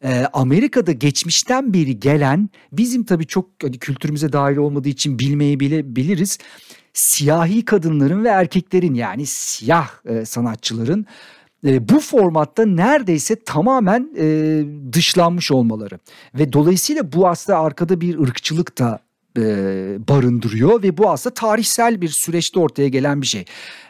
[0.03, 5.95] e, Amerika'da geçmişten beri gelen bizim tabii çok hani kültürümüze dahil olmadığı için bilmeyi bile
[5.95, 6.37] biliriz.
[6.93, 11.05] Siyahi kadınların ve erkeklerin yani siyah e, sanatçıların
[11.65, 14.25] e, bu formatta neredeyse tamamen e,
[14.93, 15.99] dışlanmış olmaları
[16.35, 18.99] ve dolayısıyla bu aslında arkada bir ırkçılık da
[19.37, 19.41] e,
[20.07, 23.45] barındırıyor ve bu aslında tarihsel bir süreçte ortaya gelen bir şey.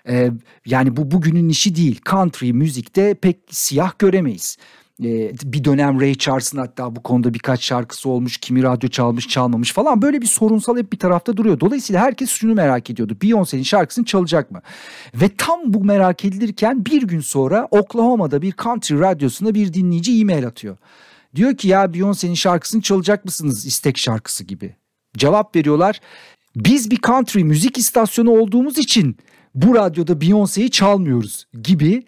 [0.08, 0.32] E,
[0.66, 2.02] yani bu bugünün işi değil.
[2.10, 4.58] Country müzikte pek siyah göremeyiz.
[5.02, 8.38] Ee, bir dönem Ray Charles'ın hatta bu konuda birkaç şarkısı olmuş.
[8.38, 10.02] Kimi radyo çalmış çalmamış falan.
[10.02, 11.60] Böyle bir sorunsal hep bir tarafta duruyor.
[11.60, 13.18] Dolayısıyla herkes şunu merak ediyordu.
[13.22, 14.62] Beyoncé'nin şarkısını çalacak mı?
[15.16, 20.48] Ve tam bu merak edilirken bir gün sonra Oklahoma'da bir country radyosuna bir dinleyici e-mail
[20.48, 20.78] atıyor.
[21.36, 24.76] Diyor ki ya Beyoncé'nin şarkısını çalacak mısınız istek şarkısı gibi.
[25.18, 26.00] Cevap veriyorlar.
[26.56, 29.18] Biz bir country müzik istasyonu olduğumuz için
[29.56, 32.04] bu radyoda Beyoncé'yi çalmıyoruz gibi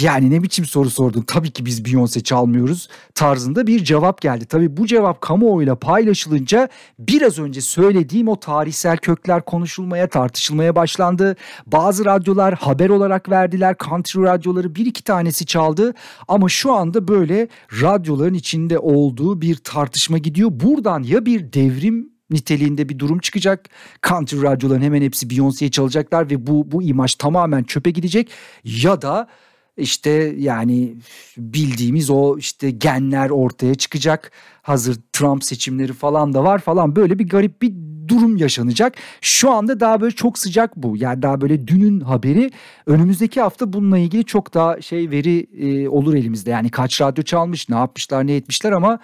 [0.00, 4.46] yani ne biçim soru sordun tabii ki biz Beyoncé çalmıyoruz tarzında bir cevap geldi.
[4.46, 6.68] Tabii bu cevap kamuoyuyla paylaşılınca
[6.98, 11.36] biraz önce söylediğim o tarihsel kökler konuşulmaya tartışılmaya başlandı.
[11.66, 15.94] Bazı radyolar haber olarak verdiler country radyoları bir iki tanesi çaldı
[16.28, 17.48] ama şu anda böyle
[17.82, 20.50] radyoların içinde olduğu bir tartışma gidiyor.
[20.52, 23.68] Buradan ya bir devrim niteliğinde bir durum çıkacak.
[24.08, 28.30] Country radyoların hemen hepsi Beyoncé'yi çalacaklar ve bu bu imaj tamamen çöpe gidecek
[28.64, 29.28] ya da
[29.76, 30.96] işte yani
[31.36, 34.32] bildiğimiz o işte genler ortaya çıkacak.
[34.62, 37.72] Hazır Trump seçimleri falan da var falan böyle bir garip bir
[38.08, 38.94] durum yaşanacak.
[39.20, 40.96] Şu anda daha böyle çok sıcak bu.
[40.96, 42.50] Yani daha böyle dünün haberi.
[42.86, 46.50] Önümüzdeki hafta bununla ilgili çok daha şey veri e, olur elimizde.
[46.50, 48.98] Yani kaç radyo çalmış, ne yapmışlar, ne etmişler ama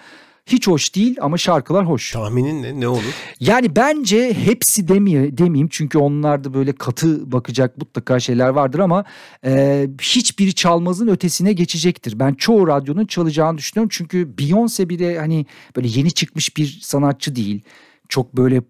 [0.45, 2.11] hiç hoş değil ama şarkılar hoş.
[2.11, 2.79] Tahminin ne?
[2.79, 3.13] Ne olur?
[3.39, 9.05] Yani bence hepsi demeye, demeyeyim çünkü onlarda böyle katı bakacak mutlaka şeyler vardır ama
[9.45, 12.19] e, hiçbiri çalmazın ötesine geçecektir.
[12.19, 17.61] Ben çoğu radyonun çalacağını düşünüyorum çünkü Beyoncé bile hani böyle yeni çıkmış bir sanatçı değil.
[18.09, 18.61] Çok böyle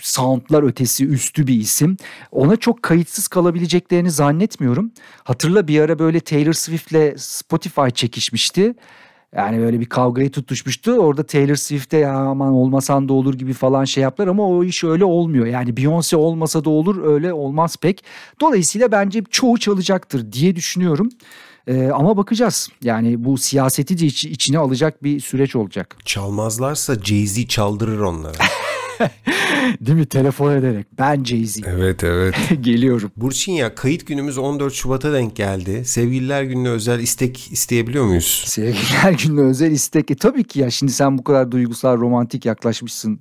[0.00, 1.96] soundlar ötesi üstü bir isim.
[2.32, 4.92] Ona çok kayıtsız kalabileceklerini zannetmiyorum.
[5.24, 8.74] Hatırla bir ara böyle Taylor Swift'le Spotify çekişmişti.
[9.34, 10.92] Yani böyle bir kavgayı tutuşmuştu.
[10.92, 14.84] Orada Taylor Swift'e ya aman olmasan da olur gibi falan şey yaptılar ama o iş
[14.84, 15.46] öyle olmuyor.
[15.46, 18.04] Yani Beyoncé olmasa da olur öyle olmaz pek.
[18.40, 21.08] Dolayısıyla bence çoğu çalacaktır diye düşünüyorum.
[21.66, 22.68] Ee, ama bakacağız.
[22.82, 25.96] Yani bu siyaseti de iç, içine alacak bir süreç olacak.
[26.04, 28.38] Çalmazlarsa Jay-Z çaldırır onlara.
[29.80, 30.06] Değil mi?
[30.06, 30.86] Telefon ederek.
[30.98, 31.62] Ben Jay-Z.
[31.66, 32.34] Evet evet.
[32.60, 33.10] Geliyorum.
[33.16, 35.84] Burçin ya kayıt günümüz 14 Şubat'a denk geldi.
[35.84, 38.42] Sevgililer gününe özel istek isteyebiliyor muyuz?
[38.46, 40.10] Sevgililer gününe özel istek.
[40.10, 43.20] E, tabii ki ya şimdi sen bu kadar duygusal romantik yaklaşmışsın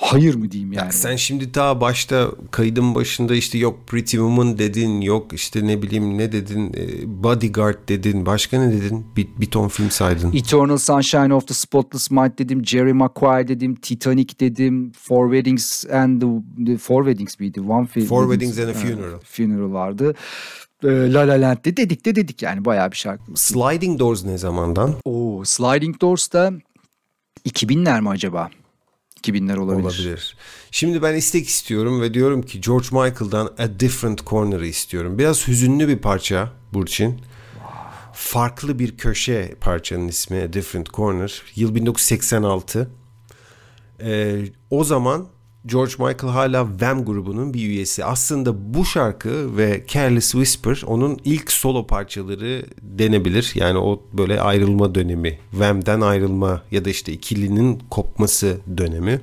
[0.00, 0.92] hayır mı diyeyim yani.
[0.92, 6.18] Sen şimdi daha başta kaydın başında işte yok Pretty Woman dedin yok işte ne bileyim
[6.18, 10.32] ne dedin e, Bodyguard dedin başka ne dedin bir, bir ton film saydın.
[10.32, 16.20] Eternal Sunshine of the Spotless Mind dedim Jerry Maguire dedim Titanic dedim Four Weddings and
[16.20, 16.26] the,
[16.66, 17.60] the Four Weddings miydi?
[17.60, 18.06] One film.
[18.06, 19.12] Four Weddings and a Funeral.
[19.12, 20.14] Ha, funeral vardı.
[20.84, 23.22] E, La La Land de dedik de dedik yani bayağı bir şarkı.
[23.34, 24.94] Sliding Doors ne zamandan?
[25.04, 26.52] Oo, Sliding Doors da
[27.46, 28.50] 2000'ler mi acaba?
[29.22, 29.84] 2000'ler olabilir.
[29.84, 30.36] Olabilir.
[30.70, 35.18] Şimdi ben istek istiyorum ve diyorum ki George Michael'dan A Different Corner'ı istiyorum.
[35.18, 37.20] Biraz hüzünlü bir parça Burçin.
[38.12, 41.42] Farklı bir köşe parçanın ismi A Different Corner.
[41.56, 42.90] Yıl 1986.
[44.02, 45.28] Ee, o zaman
[45.66, 48.04] George Michael hala Wham grubunun bir üyesi.
[48.04, 53.52] Aslında bu şarkı ve Careless Whisper onun ilk solo parçaları denebilir.
[53.54, 59.20] Yani o böyle ayrılma dönemi, Wham'den ayrılma ya da işte ikilinin kopması dönemi.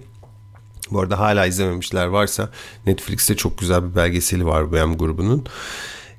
[0.91, 2.49] Bu arada hala izlememişler varsa
[2.85, 5.45] Netflix'te çok güzel bir belgeseli var Wham grubunun.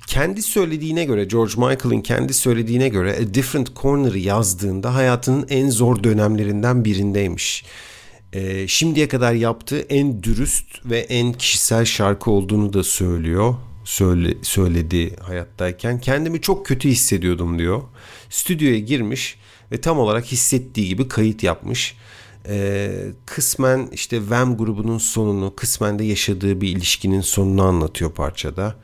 [0.06, 6.02] Kendi söylediğine göre George Michael'ın kendi söylediğine göre A Different Corner'ı yazdığında hayatının en zor
[6.04, 7.64] dönemlerinden birindeymiş
[8.32, 13.54] e, şimdiye kadar yaptığı en dürüst ve en kişisel şarkı olduğunu da söylüyor.
[13.84, 16.00] Söyle, söyledi hayattayken.
[16.00, 17.82] Kendimi çok kötü hissediyordum diyor.
[18.30, 19.38] Stüdyoya girmiş
[19.72, 21.96] ve tam olarak hissettiği gibi kayıt yapmış.
[22.48, 22.90] Ee,
[23.26, 28.74] kısmen işte Wham grubunun sonunu, kısmen de yaşadığı bir ilişkinin sonunu anlatıyor parçada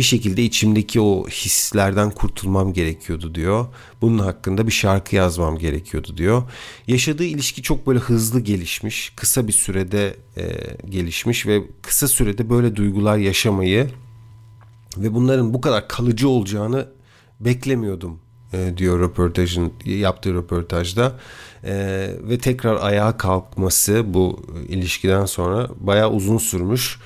[0.00, 3.66] bir şekilde içimdeki o hislerden kurtulmam gerekiyordu diyor.
[4.00, 6.42] Bunun hakkında bir şarkı yazmam gerekiyordu diyor.
[6.86, 10.42] Yaşadığı ilişki çok böyle hızlı gelişmiş, kısa bir sürede e,
[10.90, 13.90] gelişmiş ve kısa sürede böyle duygular yaşamayı
[14.96, 16.88] ve bunların bu kadar kalıcı olacağını
[17.40, 18.18] beklemiyordum
[18.52, 21.18] e, diyor röportajın yaptığı röportajda
[21.64, 21.74] e,
[22.22, 26.98] ve tekrar ayağa kalkması bu ilişkiden sonra bayağı uzun sürmüş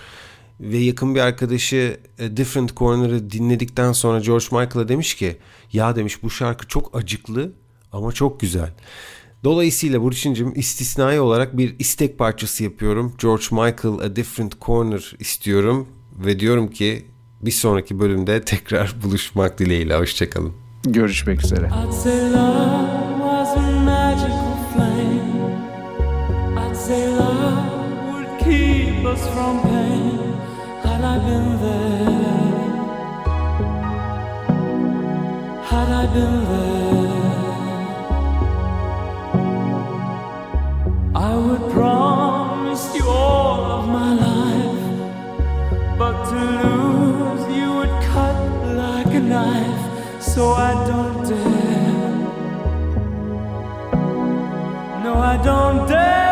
[0.61, 5.37] ve yakın bir arkadaşı A Different Corner'ı dinledikten sonra George Michael'a demiş ki
[5.73, 7.53] ya demiş bu şarkı çok acıklı
[7.93, 8.71] ama çok güzel.
[9.45, 13.15] Dolayısıyla Burçin'cim istisnai olarak bir istek parçası yapıyorum.
[13.23, 15.89] George Michael A Different Corner istiyorum
[16.25, 17.07] ve diyorum ki
[17.43, 19.97] bir sonraki bölümde tekrar buluşmak dileğiyle.
[19.97, 20.53] Hoşçakalın.
[20.85, 21.71] Görüşmek üzere.
[29.35, 29.74] From
[31.15, 32.89] I been there,
[35.71, 37.13] had I been there,
[41.15, 44.85] I would promise you all of my life.
[46.01, 48.37] But to lose you would cut
[48.83, 49.83] like a knife,
[50.21, 52.11] so I don't dare.
[55.05, 56.24] No, I don't dare.